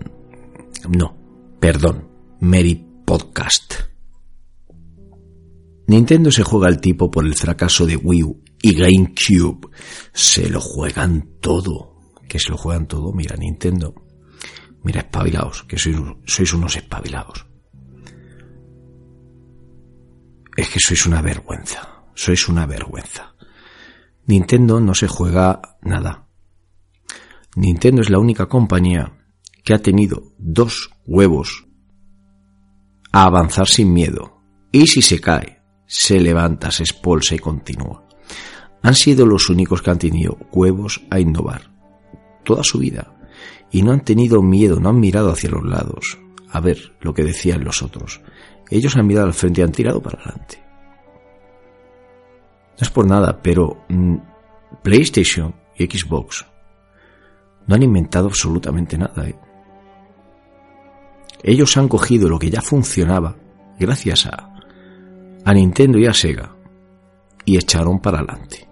[0.88, 1.14] No,
[1.60, 2.08] perdón,
[2.40, 3.74] Mary Podcast.
[5.86, 9.68] Nintendo se juega al tipo por el fracaso de Wii U y GameCube.
[10.14, 11.94] Se lo juegan todo.
[12.26, 13.12] Que se lo juegan todo.
[13.12, 13.94] Mira, Nintendo.
[14.82, 17.46] Mira, espabilados, que sois, sois unos espabilados.
[20.56, 22.06] Es que sois una vergüenza.
[22.14, 23.34] Sois una vergüenza.
[24.24, 26.31] Nintendo no se juega nada.
[27.54, 29.12] Nintendo es la única compañía
[29.62, 31.66] que ha tenido dos huevos
[33.12, 34.40] a avanzar sin miedo.
[34.72, 38.06] Y si se cae, se levanta, se expulsa y continúa.
[38.82, 41.70] Han sido los únicos que han tenido huevos a innovar
[42.42, 43.14] toda su vida
[43.70, 46.18] y no han tenido miedo, no han mirado hacia los lados
[46.50, 48.22] a ver lo que decían los otros.
[48.70, 50.62] Ellos han mirado al frente y han tirado para adelante.
[52.78, 54.16] No es por nada, pero mm,
[54.82, 56.46] PlayStation y Xbox
[57.66, 59.28] no han inventado absolutamente nada.
[59.28, 59.36] ¿eh?
[61.42, 63.36] Ellos han cogido lo que ya funcionaba
[63.78, 64.54] gracias a,
[65.44, 66.54] a Nintendo y a Sega
[67.44, 68.68] y echaron para adelante.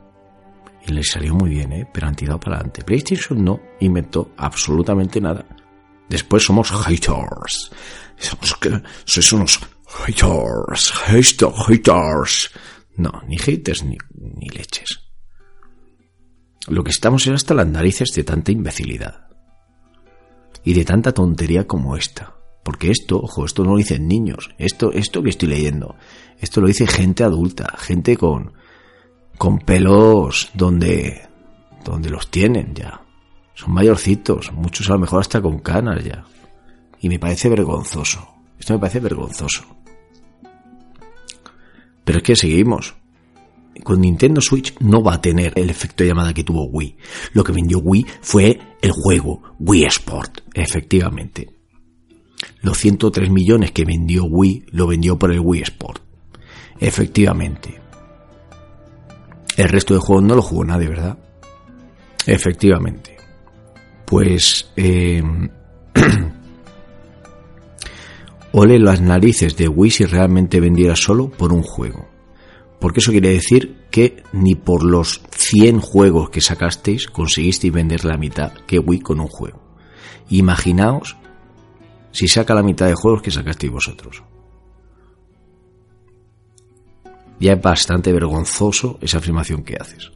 [0.87, 1.89] Y les salió muy bien, ¿eh?
[1.93, 2.85] pero han tirado para adelante.
[2.85, 5.45] PlayStation no inventó absolutamente nada.
[6.09, 7.71] Después somos haters.
[8.17, 12.51] Somos que sois unos haters, haters, haters.
[12.97, 15.10] No, ni haters ni, ni leches.
[16.69, 19.29] Lo que estamos es hasta las narices de tanta imbecilidad.
[20.63, 22.35] Y de tanta tontería como esta.
[22.63, 24.51] Porque esto, ojo, esto no lo dicen niños.
[24.59, 25.97] Esto, esto que estoy leyendo,
[26.39, 28.53] esto lo dice gente adulta, gente con,
[29.39, 31.29] con pelos donde,
[31.85, 33.01] donde los tienen ya.
[33.55, 36.25] Son mayorcitos, muchos a lo mejor hasta con canas ya.
[37.01, 38.35] Y me parece vergonzoso.
[38.59, 39.65] Esto me parece vergonzoso.
[42.05, 42.95] Pero es que seguimos.
[43.83, 46.97] Con Nintendo Switch no va a tener el efecto llamada que tuvo Wii.
[47.33, 51.49] Lo que vendió Wii fue el juego Wii Sport, efectivamente.
[52.63, 56.03] Los 103 millones que vendió Wii lo vendió por el Wii Sport.
[56.79, 57.81] Efectivamente.
[59.57, 61.19] El resto de juegos no lo jugó nadie, ¿verdad?
[62.27, 63.17] Efectivamente.
[64.07, 64.71] Pues...
[64.77, 65.23] Eh,
[68.53, 72.10] ole las narices de Wii si realmente vendiera solo por un juego.
[72.81, 78.17] Porque eso quiere decir que ni por los 100 juegos que sacasteis conseguisteis vender la
[78.17, 79.61] mitad que Wii con un juego.
[80.31, 81.17] Imaginaos
[82.11, 84.23] si saca la mitad de juegos que sacasteis vosotros.
[87.39, 90.11] Ya es bastante vergonzoso esa afirmación que haces.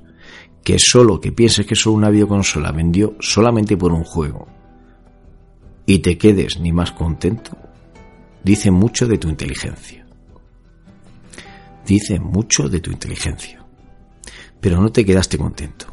[0.62, 4.48] Que solo que pienses que solo una videoconsola vendió solamente por un juego
[5.86, 7.56] y te quedes ni más contento,
[8.42, 10.03] dice mucho de tu inteligencia.
[11.86, 13.64] Dice mucho de tu inteligencia.
[14.60, 15.86] Pero no te quedaste contento.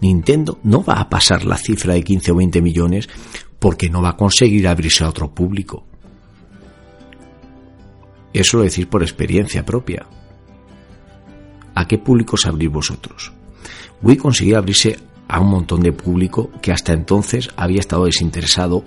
[0.00, 3.08] Nintendo no va a pasar la cifra de 15 o 20 millones
[3.58, 5.86] porque no va a conseguir abrirse a otro público.
[8.32, 10.06] Eso lo decís por experiencia propia.
[11.74, 13.32] ¿A qué públicos abrís vosotros?
[14.02, 18.84] Wii consiguió abrirse a un montón de público que hasta entonces había estado desinteresado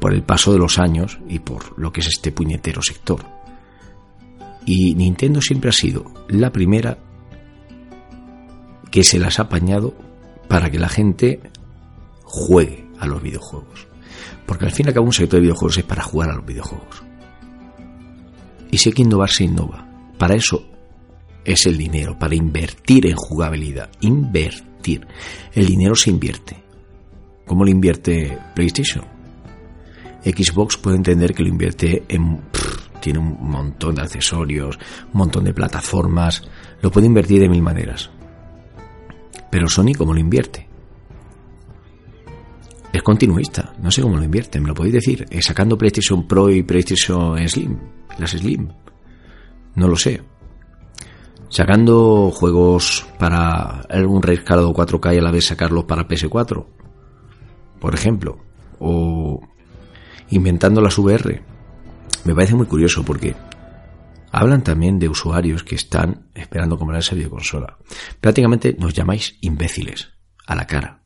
[0.00, 3.37] por el paso de los años y por lo que es este puñetero sector.
[4.70, 6.98] Y Nintendo siempre ha sido la primera
[8.90, 9.94] que se las ha apañado
[10.46, 11.40] para que la gente
[12.22, 13.86] juegue a los videojuegos.
[14.44, 16.44] Porque al fin y al cabo un sector de videojuegos es para jugar a los
[16.44, 17.02] videojuegos.
[18.70, 19.88] Y si hay que innovar, se innova.
[20.18, 20.68] Para eso
[21.46, 23.88] es el dinero, para invertir en jugabilidad.
[24.02, 25.06] Invertir.
[25.54, 26.62] El dinero se invierte.
[27.46, 29.06] ¿Cómo lo invierte PlayStation?
[30.22, 32.42] Xbox puede entender que lo invierte en...
[33.00, 34.78] tiene un montón de accesorios,
[35.12, 36.42] un montón de plataformas.
[36.82, 38.10] Lo puede invertir de mil maneras.
[39.50, 40.68] Pero Sony, ¿cómo lo invierte?
[42.92, 45.26] Es continuista, no sé cómo lo invierte, me lo podéis decir.
[45.30, 47.78] ¿Es sacando PlayStation Pro y PlayStation Slim,
[48.18, 48.68] las Slim.
[49.74, 50.22] No lo sé.
[51.50, 56.66] Sacando juegos para un rescalado 4K y a la vez sacarlos para PS4,
[57.80, 58.38] por ejemplo.
[58.80, 59.40] O
[60.30, 61.42] inventando las VR.
[62.24, 63.34] Me parece muy curioso porque
[64.30, 67.78] hablan también de usuarios que están esperando comprar esa videoconsola.
[68.20, 70.10] Prácticamente nos llamáis imbéciles
[70.46, 71.02] a la cara.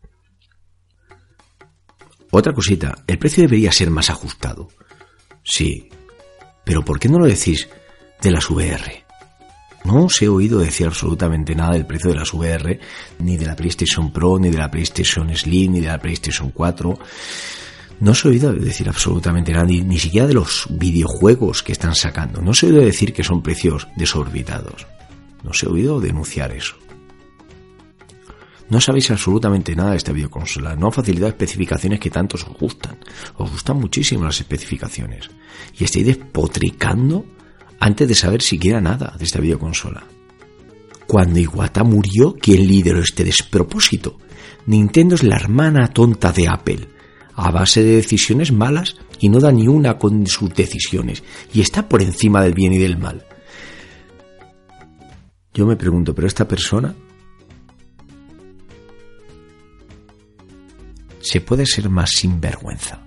[2.30, 4.68] Otra cosita, el precio debería ser más ajustado.
[5.44, 5.90] Sí,
[6.64, 7.68] pero ¿por qué no lo decís
[8.22, 9.04] de las VR?
[9.84, 12.78] No os he oído decir absolutamente nada del precio de las VR,
[13.18, 16.98] ni de la PlayStation Pro, ni de la PlayStation Slim, ni de la PlayStation 4.
[18.02, 22.42] No os he oído decir absolutamente nada, ni, siquiera de los videojuegos que están sacando.
[22.42, 24.88] No os he oído decir que son precios desorbitados.
[25.44, 26.74] No os he oído denunciar eso.
[28.70, 30.74] No sabéis absolutamente nada de esta videoconsola.
[30.74, 32.98] No ha facilitado especificaciones que tanto os gustan.
[33.36, 35.30] Os gustan muchísimo las especificaciones.
[35.78, 37.24] Y estáis despotricando
[37.78, 40.02] antes de saber siquiera nada de esta videoconsola.
[41.06, 44.18] Cuando Iwata murió, ¿quién lideró este despropósito?
[44.66, 46.88] Nintendo es la hermana tonta de Apple,
[47.34, 51.22] a base de decisiones malas y no da ni una con sus decisiones,
[51.52, 53.24] y está por encima del bien y del mal.
[55.54, 56.94] Yo me pregunto, ¿pero esta persona
[61.20, 63.00] se puede ser más sinvergüenza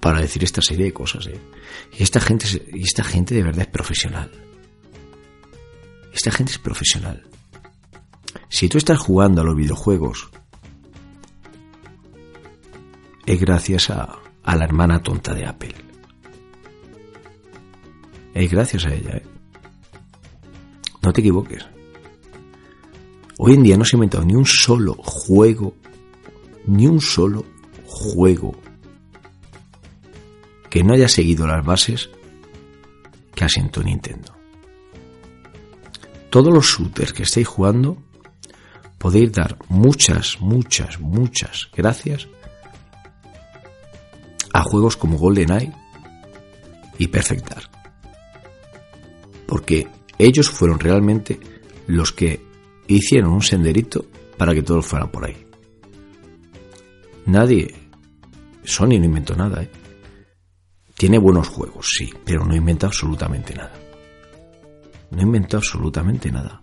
[0.00, 1.26] para decir esta serie de cosas.
[1.26, 1.40] ¿eh?
[1.98, 4.30] Y esta gente, esta gente de verdad es profesional.
[6.12, 7.26] Esta gente es profesional.
[8.56, 10.30] Si tú estás jugando a los videojuegos,
[13.26, 15.74] es gracias a, la hermana tonta de Apple.
[18.32, 19.18] Es gracias a ella.
[19.18, 19.26] ¿eh?
[21.02, 21.66] No te equivoques.
[23.36, 25.76] Hoy en día no se ha inventado ni un solo juego,
[26.64, 27.44] ni un solo
[27.84, 28.56] juego
[30.70, 32.08] que no haya seguido las bases
[33.34, 34.34] que asentó Nintendo.
[36.30, 38.05] Todos los shooters que estéis jugando
[39.06, 42.26] podéis dar muchas, muchas, muchas gracias
[44.52, 45.72] a juegos como GoldenEye
[46.98, 47.70] y Perfect Dark.
[49.46, 49.86] Porque
[50.18, 51.38] ellos fueron realmente
[51.86, 52.44] los que
[52.88, 55.36] hicieron un senderito para que todos fueran por ahí.
[57.26, 57.76] Nadie,
[58.64, 59.70] Sony no inventó nada, ¿eh?
[60.96, 63.78] Tiene buenos juegos, sí, pero no inventa absolutamente nada.
[65.12, 66.60] No inventó absolutamente nada.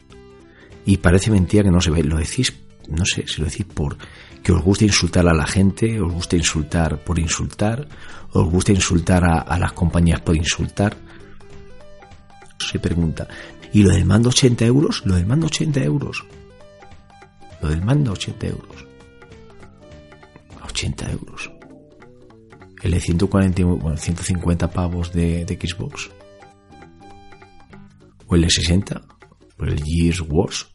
[0.86, 2.04] Y parece mentira que no se ve.
[2.04, 2.54] Lo decís,
[2.88, 3.98] no sé si lo decís por
[4.44, 7.88] que os gusta insultar a la gente, os gusta insultar por insultar,
[8.32, 10.98] os gusta insultar a, a las compañías por insultar.
[12.60, 13.28] Se pregunta,
[13.72, 15.04] ¿y lo del mando 80 euros?
[15.06, 16.26] Lo del mando 80 euros.
[17.62, 18.86] Lo del mando 80 euros.
[20.66, 21.52] 80 euros.
[22.82, 26.10] El de 140, bueno, 150 pavos de, de Xbox.
[28.28, 29.02] O el de 60.
[29.56, 30.73] Por el Gears Wars.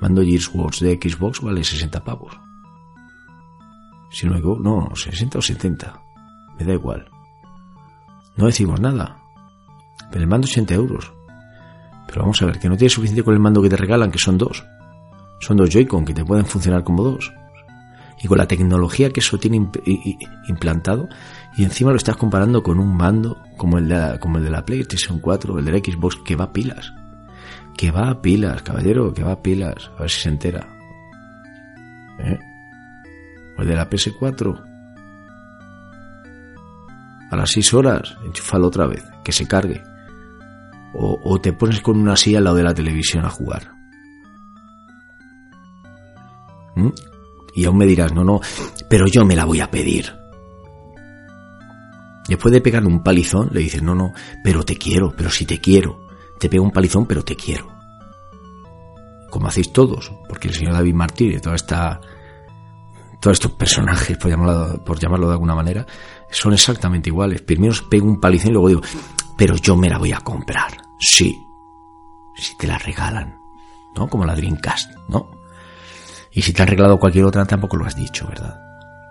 [0.00, 2.38] Mando Gears Wars de Xbox vale 60 pavos.
[4.10, 6.02] Si no me no, 60 o 70.
[6.58, 7.10] Me da igual.
[8.36, 9.18] No decimos nada.
[10.10, 11.12] Pero el mando 80 euros.
[12.06, 14.18] Pero vamos a ver, que no tiene suficiente con el mando que te regalan, que
[14.18, 14.64] son dos.
[15.40, 17.32] Son dos Joy-Con que te pueden funcionar como dos.
[18.20, 19.70] Y con la tecnología que eso tiene
[20.48, 21.08] implantado,
[21.56, 24.50] y encima lo estás comparando con un mando como el de la, como el de
[24.50, 26.92] la PlayStation 4, el de la Xbox, que va pilas.
[27.78, 29.90] Que va a pilas, caballero, que va a pilas.
[29.96, 30.66] A ver si se entera.
[32.18, 32.38] ¿Eh?
[33.56, 34.64] O el de la PS4.
[37.30, 39.82] A las 6 horas, enchufalo otra vez, que se cargue.
[40.92, 43.70] O, o te pones con una silla al lado de la televisión a jugar.
[46.74, 46.90] ¿Mm?
[47.54, 48.40] Y aún me dirás, no, no,
[48.90, 50.12] pero yo me la voy a pedir.
[52.28, 54.12] Después de pegarle un palizón, le dices, no, no,
[54.42, 56.07] pero te quiero, pero si te quiero.
[56.38, 57.66] Te pego un palizón, pero te quiero.
[59.30, 62.00] Como hacéis todos, porque el señor David Martínez, toda esta,
[63.20, 65.86] todos estos personajes, por llamarlo, por llamarlo de alguna manera,
[66.30, 67.42] son exactamente iguales.
[67.42, 68.80] Primero os pego un palizón y luego digo,
[69.36, 70.78] pero yo me la voy a comprar.
[70.98, 71.46] Sí.
[72.36, 73.38] Si te la regalan.
[73.96, 74.08] ¿No?
[74.08, 75.30] Como la Dreamcast, ¿no?
[76.30, 78.60] Y si te han regalado cualquier otra, tampoco lo has dicho, ¿verdad?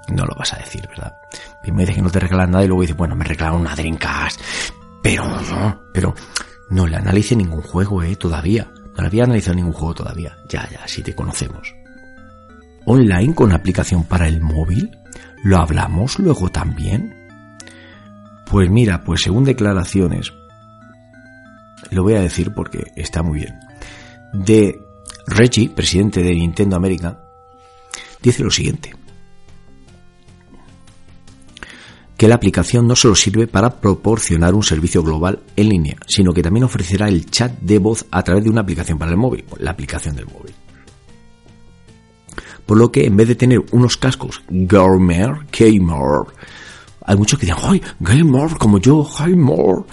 [0.10, 1.14] No lo vas a decir, ¿verdad?
[1.62, 4.40] Primero dices que no te regalan nada y luego dices, bueno, me regalaron una Dreamcast.
[5.02, 6.14] Pero no, pero
[6.70, 8.16] no le analice ningún juego, ¿eh?
[8.16, 8.72] Todavía.
[8.96, 10.38] No le había analizado ningún juego todavía.
[10.50, 11.74] Ya, ya, si te conocemos.
[12.86, 14.98] Online con aplicación para el móvil.
[15.44, 17.14] ¿Lo hablamos luego también?
[18.50, 20.34] Pues mira, pues según declaraciones,
[21.92, 23.60] lo voy a decir porque está muy bien,
[24.34, 24.80] de
[25.26, 27.20] Reggie, presidente de Nintendo América,
[28.22, 28.96] dice lo siguiente.
[32.18, 36.42] Que la aplicación no solo sirve para proporcionar un servicio global en línea, sino que
[36.42, 39.72] también ofrecerá el chat de voz a través de una aplicación para el móvil, la
[39.72, 40.54] aplicación del móvil.
[42.66, 46.26] Por lo que en vez de tener unos cascos gamer, gamer,
[47.06, 49.86] hay muchos que dicen, ¡ay, gamer, como yo, gamer!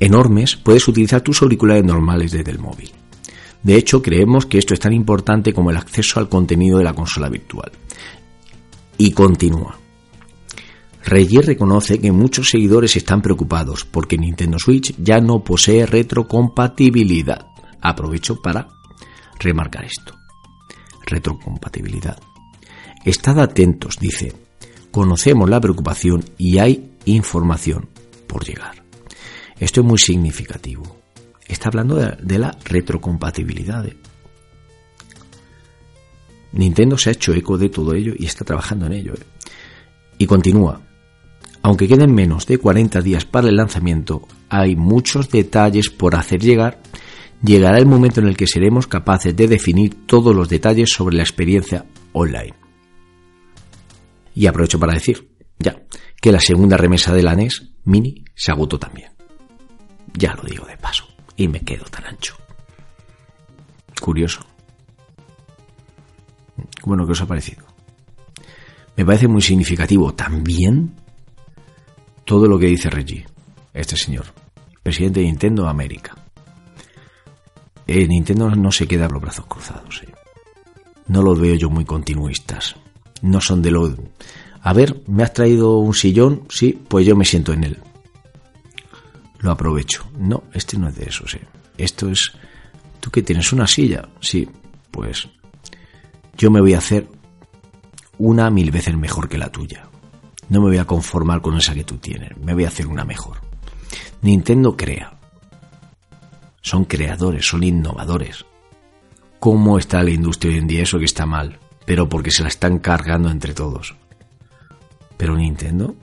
[0.00, 2.90] Enormes, puedes utilizar tus auriculares normales desde el móvil.
[3.62, 6.92] De hecho, creemos que esto es tan importante como el acceso al contenido de la
[6.92, 7.70] consola virtual.
[8.98, 9.81] Y continúa.
[11.04, 17.46] Reggie reconoce que muchos seguidores están preocupados porque Nintendo Switch ya no posee retrocompatibilidad.
[17.80, 18.68] Aprovecho para
[19.38, 20.14] remarcar esto.
[21.04, 22.18] Retrocompatibilidad.
[23.04, 24.32] Estad atentos, dice.
[24.90, 27.88] Conocemos la preocupación y hay información
[28.26, 28.82] por llegar.
[29.58, 31.02] Esto es muy significativo
[31.52, 33.86] está hablando de, la retrocompatibilidad.
[36.52, 39.14] Nintendo se ha hecho eco de todo ello y está trabajando en ello.
[39.14, 39.24] ¿eh?
[40.18, 40.80] Y continúa.
[41.62, 46.82] Aunque queden menos de 40 días para el lanzamiento, hay muchos detalles por hacer llegar.
[47.42, 51.22] Llegará el momento en el que seremos capaces de definir todos los detalles sobre la
[51.22, 52.54] experiencia online.
[54.34, 55.28] Y aprovecho para decir,
[55.58, 55.80] ya,
[56.20, 57.36] que la segunda remesa de la
[57.84, 59.12] Mini se agotó también.
[60.14, 61.04] Ya lo digo de paso
[61.36, 62.36] y me quedo tan ancho.
[64.00, 64.40] Curioso.
[66.84, 67.64] Bueno, ¿qué os ha parecido?
[68.96, 71.01] Me parece muy significativo también
[72.24, 73.26] todo lo que dice Reggie,
[73.72, 74.26] este señor,
[74.82, 76.16] presidente de Nintendo América.
[77.86, 80.02] Eh, Nintendo no se queda los brazos cruzados.
[80.04, 80.12] Eh.
[81.08, 82.76] No los veo yo muy continuistas.
[83.22, 83.94] No son de lo...
[84.62, 86.42] A ver, ¿me has traído un sillón?
[86.48, 87.78] Sí, pues yo me siento en él
[89.42, 90.08] lo aprovecho.
[90.16, 91.38] No, este no es de eso, sí.
[91.76, 92.32] Esto es,
[93.00, 94.48] tú que tienes una silla, sí,
[94.90, 95.28] pues
[96.36, 97.08] yo me voy a hacer
[98.18, 99.88] una mil veces mejor que la tuya.
[100.52, 103.06] No me voy a conformar con esa que tú tienes, me voy a hacer una
[103.06, 103.38] mejor.
[104.20, 105.18] Nintendo crea.
[106.60, 108.44] Son creadores, son innovadores.
[109.40, 110.82] ¿Cómo está la industria hoy en día?
[110.82, 113.94] Eso que está mal, pero porque se la están cargando entre todos.
[115.16, 115.94] Pero Nintendo,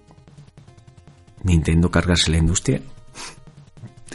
[1.43, 2.81] Nintendo cargarse la industria.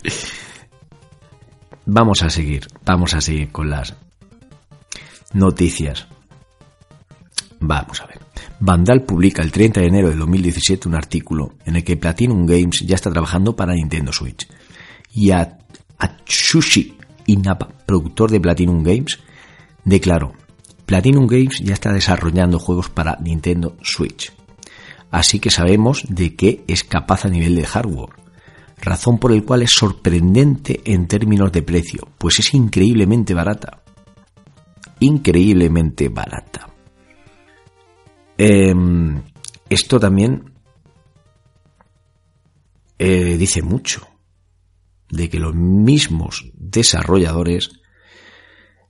[1.87, 3.95] Vamos a seguir, vamos a seguir con las
[5.33, 6.09] noticias.
[7.61, 8.14] Vamos a ver.
[8.61, 12.81] Vandal publica el 30 de enero de 2017 un artículo en el que Platinum Games
[12.87, 14.49] ya está trabajando para Nintendo Switch.
[15.13, 19.19] Y Atsushi Inaba, productor de Platinum Games,
[19.85, 20.33] declaró,
[20.87, 24.33] Platinum Games ya está desarrollando juegos para Nintendo Switch.
[25.11, 28.17] Así que sabemos de qué es capaz a nivel de hardware.
[28.81, 33.83] Razón por el cual es sorprendente en términos de precio, pues es increíblemente barata.
[35.01, 36.74] Increíblemente barata.
[38.37, 39.23] Em,
[39.69, 40.53] esto también
[42.99, 44.07] eh, dice mucho
[45.11, 47.71] de que los mismos desarrolladores,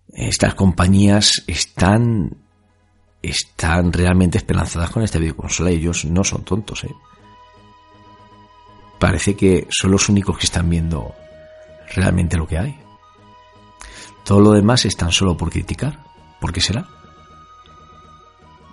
[0.08, 2.36] estas compañías están,
[3.22, 6.84] están realmente esperanzadas con esta videoconsola ellos no son tontos.
[6.84, 6.94] ¿eh?
[8.98, 11.14] Parece que son los únicos que están viendo
[11.94, 12.78] realmente lo que hay.
[14.24, 16.02] Todo lo demás es tan solo por criticar.
[16.40, 16.88] ¿Por qué será?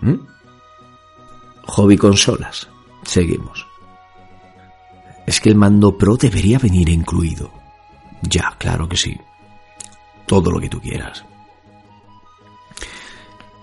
[0.02, 0.31] ¿Mm?
[1.68, 2.68] Hobby consolas.
[3.04, 3.66] Seguimos.
[5.26, 7.52] Es que el mando Pro debería venir incluido.
[8.22, 9.20] Ya, claro que sí.
[10.26, 11.26] Todo lo que tú quieras.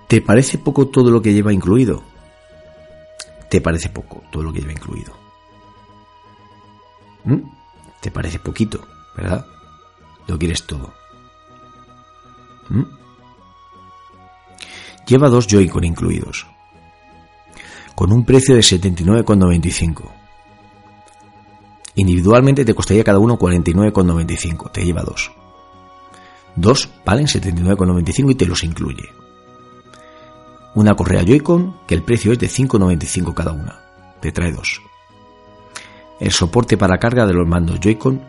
[0.09, 2.03] ¿Te parece poco todo lo que lleva incluido?
[3.51, 5.13] ¿Te parece poco todo lo que lleva incluido?
[7.25, 7.43] ¿Mm?
[8.01, 9.47] ¿Te parece poquito, verdad?
[10.27, 10.95] Lo quieres todo.
[12.69, 12.85] ¿Mm?
[15.07, 16.47] Lleva dos Joy-Con incluidos,
[17.99, 20.05] con un precio de 79,95.
[21.97, 25.33] Individualmente te costaría cada uno 49,95, te lleva dos.
[26.55, 29.03] Dos valen 79,95 y te los incluye.
[30.77, 33.81] Una correa Joy-Con, que el precio es de 5,95 cada una,
[34.21, 34.81] te trae dos.
[36.21, 38.23] El soporte para carga de los mandos Joy-Con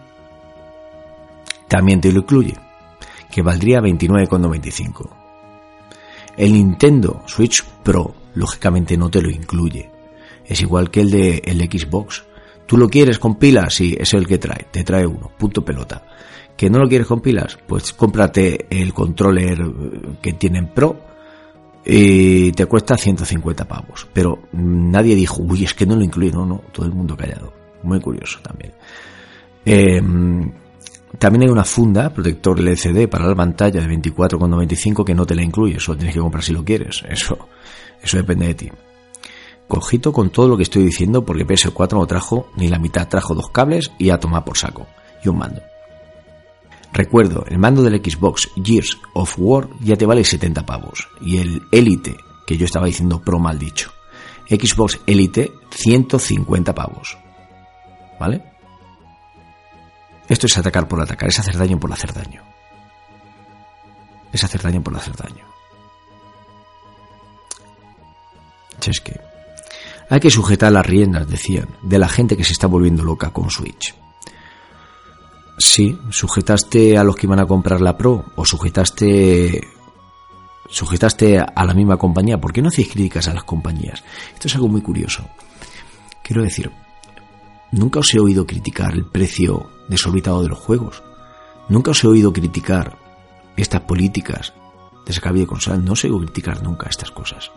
[1.68, 2.58] también te lo incluye,
[3.30, 5.10] que valdría 29,95.
[6.38, 9.90] El Nintendo Switch Pro, lógicamente, no te lo incluye.
[10.46, 12.26] Es igual que el de el Xbox.
[12.66, 13.74] ¿Tú lo quieres con pilas?
[13.74, 14.66] Sí, es el que trae.
[14.72, 15.32] Te trae uno.
[15.38, 16.04] Punto pelota.
[16.56, 17.58] ¿Que no lo quieres con pilas?
[17.68, 19.60] Pues cómprate el controller
[20.22, 21.00] que tienen Pro
[21.86, 24.08] y te cuesta 150 pavos.
[24.14, 26.32] Pero nadie dijo, uy, es que no lo incluye.
[26.32, 27.54] No, no, todo el mundo callado.
[27.84, 28.74] Muy curioso también.
[29.66, 30.02] Eh,
[31.18, 35.44] también hay una funda, protector LCD para la pantalla de 24,95 que no te la
[35.44, 37.50] incluye, eso tienes que comprar si lo quieres, eso,
[38.02, 38.72] eso depende de ti.
[39.68, 43.36] Cojito con todo lo que estoy diciendo porque PS4 no trajo ni la mitad, trajo
[43.36, 44.88] dos cables y a tomar por saco,
[45.24, 45.62] y un mando.
[46.92, 51.62] Recuerdo, el mando del Xbox Gears of War ya te vale 70 pavos, y el
[51.72, 52.18] Elite,
[52.48, 53.92] que yo estaba diciendo pro mal dicho,
[54.50, 57.18] Xbox Elite 150 pavos.
[58.20, 58.44] ¿Vale?
[60.28, 62.44] Esto es atacar por atacar, es hacer daño por hacer daño.
[64.32, 65.49] Es hacer daño por hacer daño.
[68.88, 69.20] Es que
[70.10, 73.52] hay que sujetar las riendas, decían, de la gente que se está volviendo loca con
[73.52, 73.96] Switch.
[75.58, 79.62] Sí, sujetaste a los que iban a comprar la Pro o sujetaste
[80.70, 82.40] sujetaste a la misma compañía.
[82.40, 84.04] ¿Por qué no hacéis críticas a las compañías?
[84.34, 85.24] Esto es algo muy curioso.
[86.24, 86.72] Quiero decir,
[87.72, 91.04] nunca os he oído criticar el precio desorbitado de los juegos.
[91.68, 92.98] Nunca os he oído criticar
[93.58, 94.54] estas políticas
[95.10, 95.82] de sacar videoconsolas.
[95.82, 97.52] No oído criticar nunca estas cosas.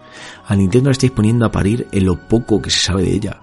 [0.46, 3.42] A Nintendo la estáis poniendo a parir en lo poco que se sabe de ella.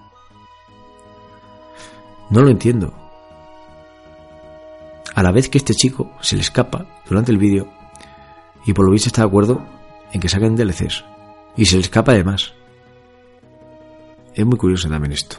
[2.28, 2.92] No lo entiendo.
[5.14, 7.68] A la vez que este chico se le escapa durante el vídeo
[8.66, 9.64] y por lo visto está de acuerdo
[10.12, 11.04] en que saquen DLCs.
[11.56, 12.52] Y se le escapa además.
[14.34, 15.36] Es muy curioso también esto.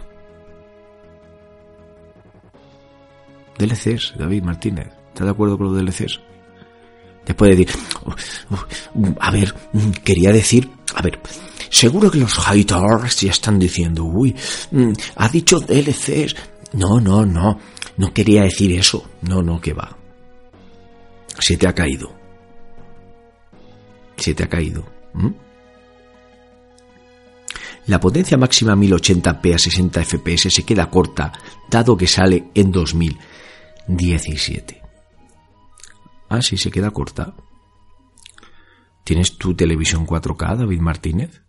[3.57, 4.91] DLCs, David Martínez.
[5.10, 6.31] ¿Estás de acuerdo con los DLCs?
[7.26, 7.81] Después de decir,
[9.19, 9.53] a ver,
[10.03, 11.19] quería decir, a ver,
[11.69, 14.35] seguro que los haters ya están diciendo, uy,
[15.15, 16.35] ha dicho DLCs.
[16.73, 17.60] No, no, no,
[17.98, 19.10] no quería decir eso.
[19.22, 19.98] No, no, que va.
[21.38, 22.14] Se te ha caído.
[24.15, 24.85] Se te ha caído.
[27.88, 31.34] La potencia máxima 1080p a 60 fps se queda corta,
[31.69, 34.81] dado que sale en 2017.
[36.32, 37.36] Ah, sí, se queda corta.
[39.03, 41.44] ¿Tienes tu televisión 4K, David Martínez?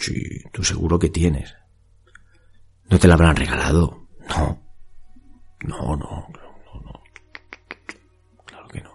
[0.00, 1.54] Sí, tú seguro que tienes.
[2.90, 4.08] ¿No te la habrán regalado?
[4.28, 4.60] No.
[5.60, 7.02] No, no, no, no.
[8.44, 8.90] Claro que no.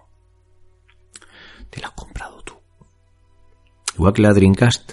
[1.70, 2.52] Te la has comprado tú.
[3.94, 4.92] Igual que la Dreamcast.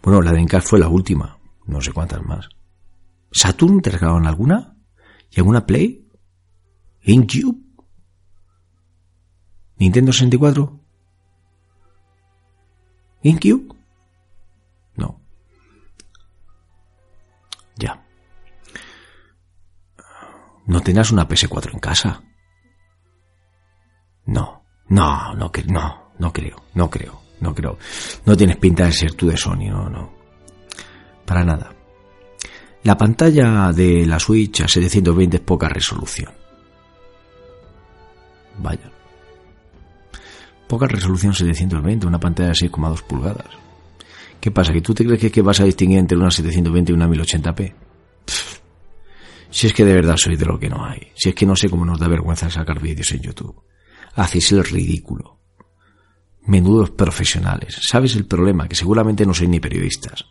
[0.00, 1.40] Bueno, la Dreamcast fue la última.
[1.66, 2.48] No sé cuántas más.
[3.32, 4.76] ¿Saturn te regalaron alguna?
[5.28, 5.99] ¿Y alguna Play?
[7.04, 7.58] ¿GameCube?
[9.76, 10.80] ¿Nintendo 64?
[13.22, 13.74] ¿GameCube?
[14.96, 15.20] No.
[17.76, 18.02] Ya.
[20.66, 22.22] ¿No tenías una PS4 en casa?
[24.26, 24.60] No.
[24.90, 27.78] No, no, no, no creo, no creo, no creo.
[28.26, 30.12] No tienes pinta de ser tú de Sony, no, no.
[31.24, 31.72] Para nada.
[32.82, 36.39] La pantalla de la Switch a 720 es poca resolución.
[38.62, 38.90] Vaya.
[40.68, 43.48] Poca resolución 720, una pantalla de 6,2 pulgadas.
[44.40, 44.72] ¿Qué pasa?
[44.72, 47.74] ¿Que tú te crees que, vas a distinguir entre una 720 y una 1080p?
[49.50, 51.08] Si es que de verdad soy de lo que no hay.
[51.14, 53.62] Si es que no sé cómo nos da vergüenza sacar vídeos en YouTube.
[54.14, 55.40] Hacéis el ridículo.
[56.46, 57.76] Menudos profesionales.
[57.82, 58.68] ¿Sabes el problema?
[58.68, 60.24] Que seguramente no sois ni periodistas.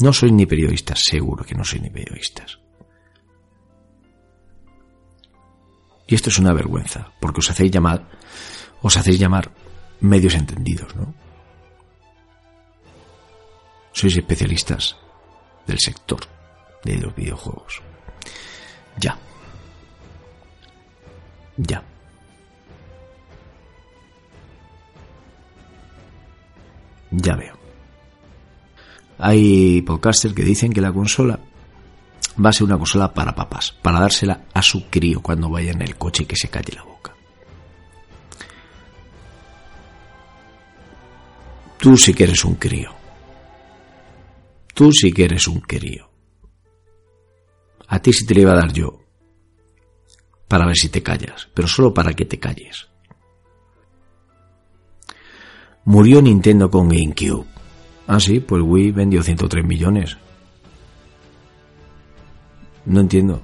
[0.00, 2.59] No sois ni periodistas, seguro que no sois ni periodistas.
[6.10, 8.04] Y esto es una vergüenza, porque os hacéis llamar,
[8.82, 9.52] os hacéis llamar
[10.00, 11.14] medios entendidos, ¿no?
[13.92, 14.96] Sois especialistas
[15.68, 16.18] del sector
[16.82, 17.80] de los videojuegos.
[18.98, 19.16] Ya.
[21.56, 21.80] Ya.
[27.12, 27.54] Ya veo.
[29.18, 31.38] Hay podcasters que dicen que la consola
[32.44, 35.82] va a ser una consola para papás, para dársela a su crío cuando vaya en
[35.82, 37.14] el coche y que se calle la boca.
[41.78, 42.90] Tú sí que eres un crío.
[44.74, 46.10] Tú sí que eres un crío.
[47.88, 49.00] A ti sí te le iba a dar yo.
[50.46, 52.88] Para ver si te callas, pero solo para que te calles.
[55.84, 57.46] Murió Nintendo con GameCube.
[58.06, 60.16] Ah, sí, pues Wii vendió 103 millones.
[62.86, 63.42] No entiendo.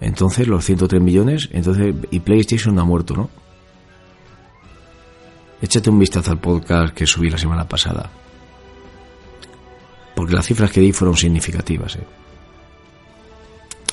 [0.00, 3.30] Entonces, los 103 millones, entonces, y PlayStation ha muerto, ¿no?
[5.60, 8.10] Échate un vistazo al podcast que subí la semana pasada.
[10.16, 12.06] Porque las cifras que di fueron significativas, ¿eh?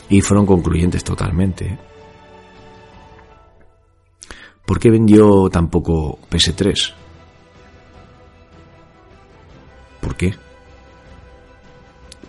[0.10, 1.78] Y fueron concluyentes totalmente, ¿eh?
[4.66, 6.94] ¿Por qué vendió tan poco PS3?
[10.00, 10.36] ¿Por qué?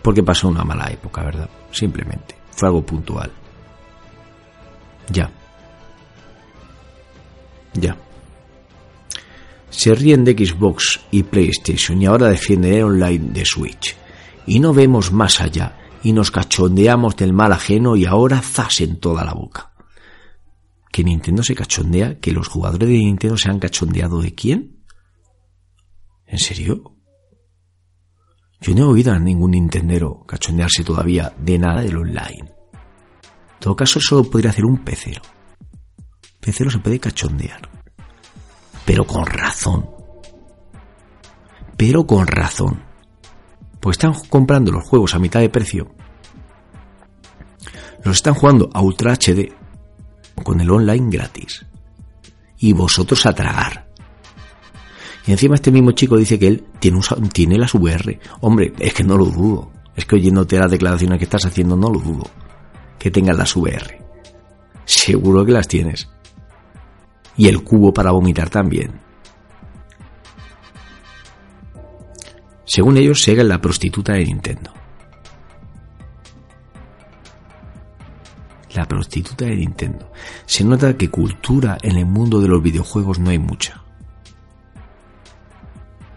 [0.02, 1.51] Porque pasó una mala época, ¿verdad?
[1.70, 2.35] Simplemente.
[2.52, 3.31] Fue algo puntual.
[5.10, 5.31] Ya.
[7.74, 7.97] Ya.
[9.68, 13.97] Se ríen de Xbox y PlayStation y ahora defienden el online de Switch.
[14.47, 18.98] Y no vemos más allá y nos cachondeamos del mal ajeno y ahora zas en
[18.98, 19.72] toda la boca.
[20.90, 22.18] ¿Que Nintendo se cachondea?
[22.18, 24.85] ¿Que los jugadores de Nintendo se han cachondeado de quién?
[26.27, 26.97] ¿En serio?
[28.60, 32.40] Yo no he oído a ningún Nintendero cachondearse todavía de nada del online.
[32.40, 35.22] En todo caso, solo podría hacer un pecero.
[36.40, 37.68] Pecero se puede cachondear.
[38.84, 39.88] Pero con razón.
[41.76, 42.82] Pero con razón.
[43.80, 45.94] Pues están comprando los juegos a mitad de precio.
[48.04, 49.54] Los están jugando a Ultra HD
[50.42, 51.64] con el online gratis.
[52.58, 53.89] Y vosotros a tragar.
[55.31, 58.19] Y encima este mismo chico dice que él tiene, un, tiene las VR.
[58.40, 59.70] Hombre, es que no lo dudo.
[59.94, 62.24] Es que oyéndote las declaraciones que estás haciendo, no lo dudo.
[62.98, 64.02] Que tengas las VR.
[64.85, 66.09] Seguro que las tienes.
[67.36, 68.90] Y el cubo para vomitar también.
[72.65, 74.73] Según ellos, Sega es la prostituta de Nintendo.
[78.74, 80.11] La prostituta de Nintendo.
[80.44, 83.85] Se nota que cultura en el mundo de los videojuegos no hay mucha.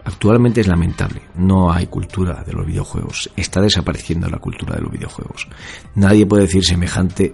[0.04, 4.92] Actualmente es lamentable, no hay cultura de los videojuegos, está desapareciendo la cultura de los
[4.92, 5.48] videojuegos.
[5.94, 7.32] Nadie puede decir semejante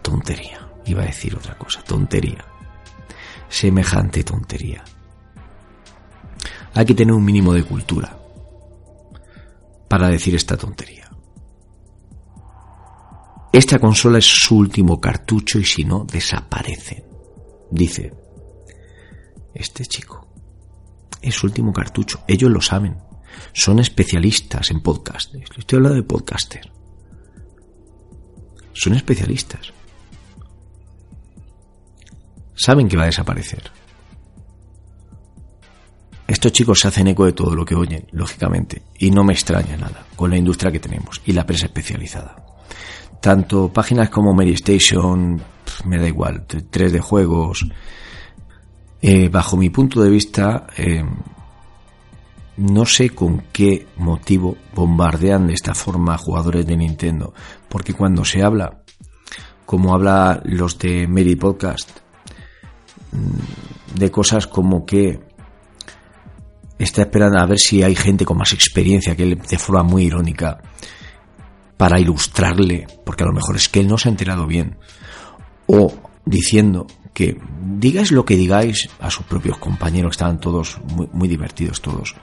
[0.00, 2.42] tontería, iba a decir otra cosa, tontería.
[3.48, 4.82] Semejante tontería.
[6.72, 8.16] Hay que tener un mínimo de cultura
[9.86, 11.10] para decir esta tontería.
[13.52, 17.04] Esta consola es su último cartucho y si no, desaparece.
[17.70, 18.14] Dice
[19.52, 20.29] este chico
[21.22, 22.22] es su último cartucho.
[22.26, 22.96] Ellos lo saben.
[23.52, 25.34] Son especialistas en podcast.
[25.34, 26.70] Estoy hablando de podcaster.
[28.72, 29.72] Son especialistas.
[32.60, 33.62] saben que va a desaparecer.
[36.26, 39.76] Estos chicos se hacen eco de todo lo que oyen, lógicamente, y no me extraña
[39.76, 42.36] nada con la industria que tenemos y la prensa especializada.
[43.20, 45.42] Tanto páginas como Mary Station,
[45.86, 47.66] me da igual, 3 de juegos,
[49.02, 51.02] eh, bajo mi punto de vista, eh,
[52.58, 57.32] no sé con qué motivo bombardean de esta forma a jugadores de Nintendo,
[57.68, 58.82] porque cuando se habla,
[59.64, 61.90] como habla los de Mary Podcast,
[63.12, 65.20] mm, de cosas como que
[66.78, 70.04] está esperando a ver si hay gente con más experiencia que él de forma muy
[70.04, 70.60] irónica
[71.76, 74.76] para ilustrarle, porque a lo mejor es que él no se ha enterado bien,
[75.66, 75.94] o
[76.26, 77.40] diciendo que
[77.76, 82.14] digáis lo que digáis a sus propios compañeros, estaban todos muy, muy divertidos todos.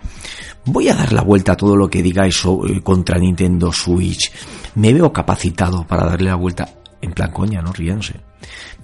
[0.65, 2.41] Voy a dar la vuelta a todo lo que digáis
[2.84, 4.31] contra Nintendo Switch.
[4.76, 6.69] Me veo capacitado para darle la vuelta
[7.01, 8.22] en plan coña, no riéndose.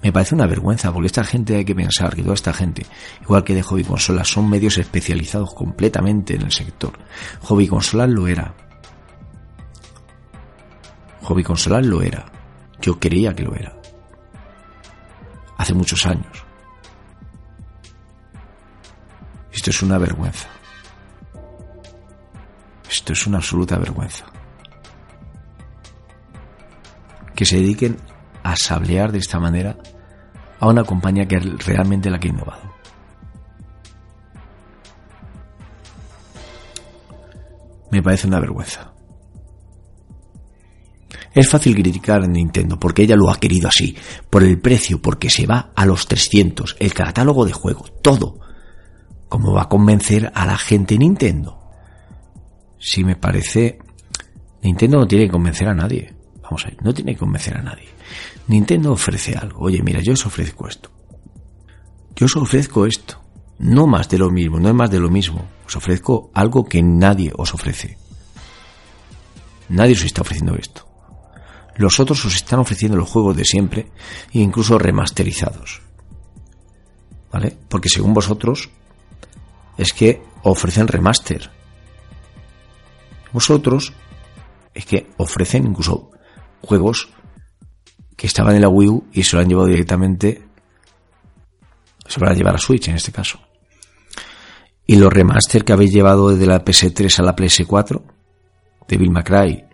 [0.02, 2.84] Me parece una vergüenza, porque esta gente hay que pensar que toda esta gente,
[3.22, 6.92] igual que de hobby consolas, son medios especializados completamente en el sector.
[7.40, 8.54] Hobby consolas lo era.
[11.22, 12.26] Hobby consolas lo era.
[12.80, 13.74] Yo creía que lo era.
[15.56, 16.44] Hace muchos años.
[19.52, 20.48] Esto es una vergüenza.
[22.88, 24.24] Esto es una absoluta vergüenza
[27.34, 27.96] que se dediquen
[28.42, 29.76] a sablear de esta manera
[30.60, 32.74] a una compañía que es realmente la que ha innovado.
[37.90, 38.93] Me parece una vergüenza.
[41.34, 43.96] Es fácil criticar a Nintendo porque ella lo ha querido así,
[44.30, 48.38] por el precio, porque se va a los 300, el catálogo de juegos, todo.
[49.28, 51.60] ¿Cómo va a convencer a la gente Nintendo?
[52.78, 53.78] Si me parece...
[54.62, 56.14] Nintendo no tiene que convencer a nadie.
[56.40, 57.88] Vamos a ver, no tiene que convencer a nadie.
[58.46, 59.64] Nintendo ofrece algo.
[59.64, 60.90] Oye, mira, yo os ofrezco esto.
[62.14, 63.20] Yo os ofrezco esto.
[63.58, 65.44] No más de lo mismo, no es más de lo mismo.
[65.66, 67.98] Os ofrezco algo que nadie os ofrece.
[69.68, 70.93] Nadie os está ofreciendo esto.
[71.76, 73.90] Los otros os están ofreciendo los juegos de siempre
[74.32, 75.82] e incluso remasterizados.
[77.32, 77.56] ¿Vale?
[77.68, 78.70] Porque según vosotros
[79.76, 81.50] es que ofrecen remaster.
[83.32, 83.92] Vosotros
[84.72, 86.10] es que ofrecen incluso
[86.62, 87.08] juegos
[88.16, 90.46] que estaban en la Wii U y se lo han llevado directamente,
[92.06, 93.40] se lo van a llevar a Switch en este caso.
[94.86, 98.02] Y los remaster que habéis llevado desde la PS3 a la PS4,
[98.86, 99.68] de Bill McRae,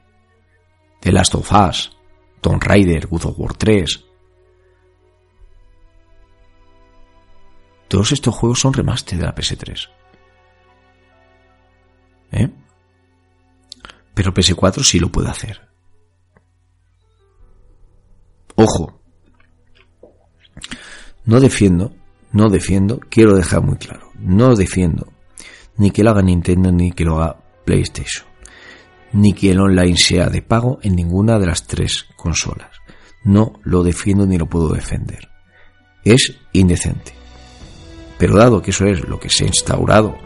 [1.01, 1.97] de Last of Us,
[2.41, 4.05] Tomb Raider, God of War 3.
[7.89, 9.89] Todos estos juegos son remaster de la PS3.
[12.33, 12.49] ¿Eh?
[14.15, 15.69] Pero PS4 sí lo puede hacer.
[18.55, 19.01] Ojo,
[21.25, 21.93] no defiendo,
[22.33, 25.11] no defiendo, quiero dejar muy claro, no defiendo
[25.77, 28.27] ni que lo haga Nintendo ni que lo haga PlayStation,
[29.13, 32.71] ni que el online sea de pago en ninguna de las tres consolas.
[33.25, 35.29] No lo defiendo ni lo puedo defender.
[36.05, 37.13] Es indecente.
[38.19, 40.17] Pero dado que eso es lo que se ha instaurado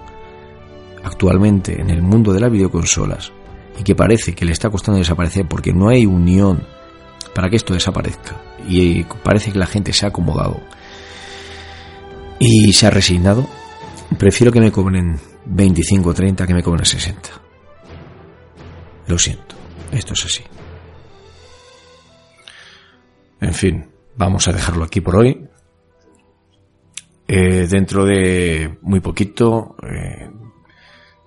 [1.04, 3.32] actualmente en el mundo de las videoconsolas
[3.78, 6.66] y que parece que le está costando desaparecer porque no hay unión
[7.34, 8.40] para que esto desaparezca.
[8.68, 10.60] Y parece que la gente se ha acomodado
[12.38, 13.46] y se ha resignado.
[14.18, 17.43] Prefiero que me cobren 25 o 30 que me cobren 60.
[19.06, 19.54] Lo siento,
[19.92, 20.42] esto es así.
[23.40, 23.86] En fin,
[24.16, 25.46] vamos a dejarlo aquí por hoy.
[27.26, 30.30] Eh, dentro de muy poquito eh,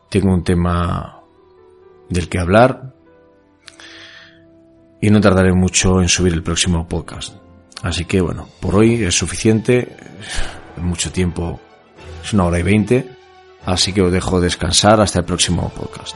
[0.09, 1.21] tengo un tema
[2.07, 2.93] del que hablar
[5.01, 7.35] y no tardaré mucho en subir el próximo podcast.
[7.83, 9.95] Así que bueno, por hoy es suficiente,
[10.77, 11.59] mucho tiempo,
[12.23, 13.07] es una hora y veinte,
[13.65, 16.15] así que os dejo descansar hasta el próximo podcast.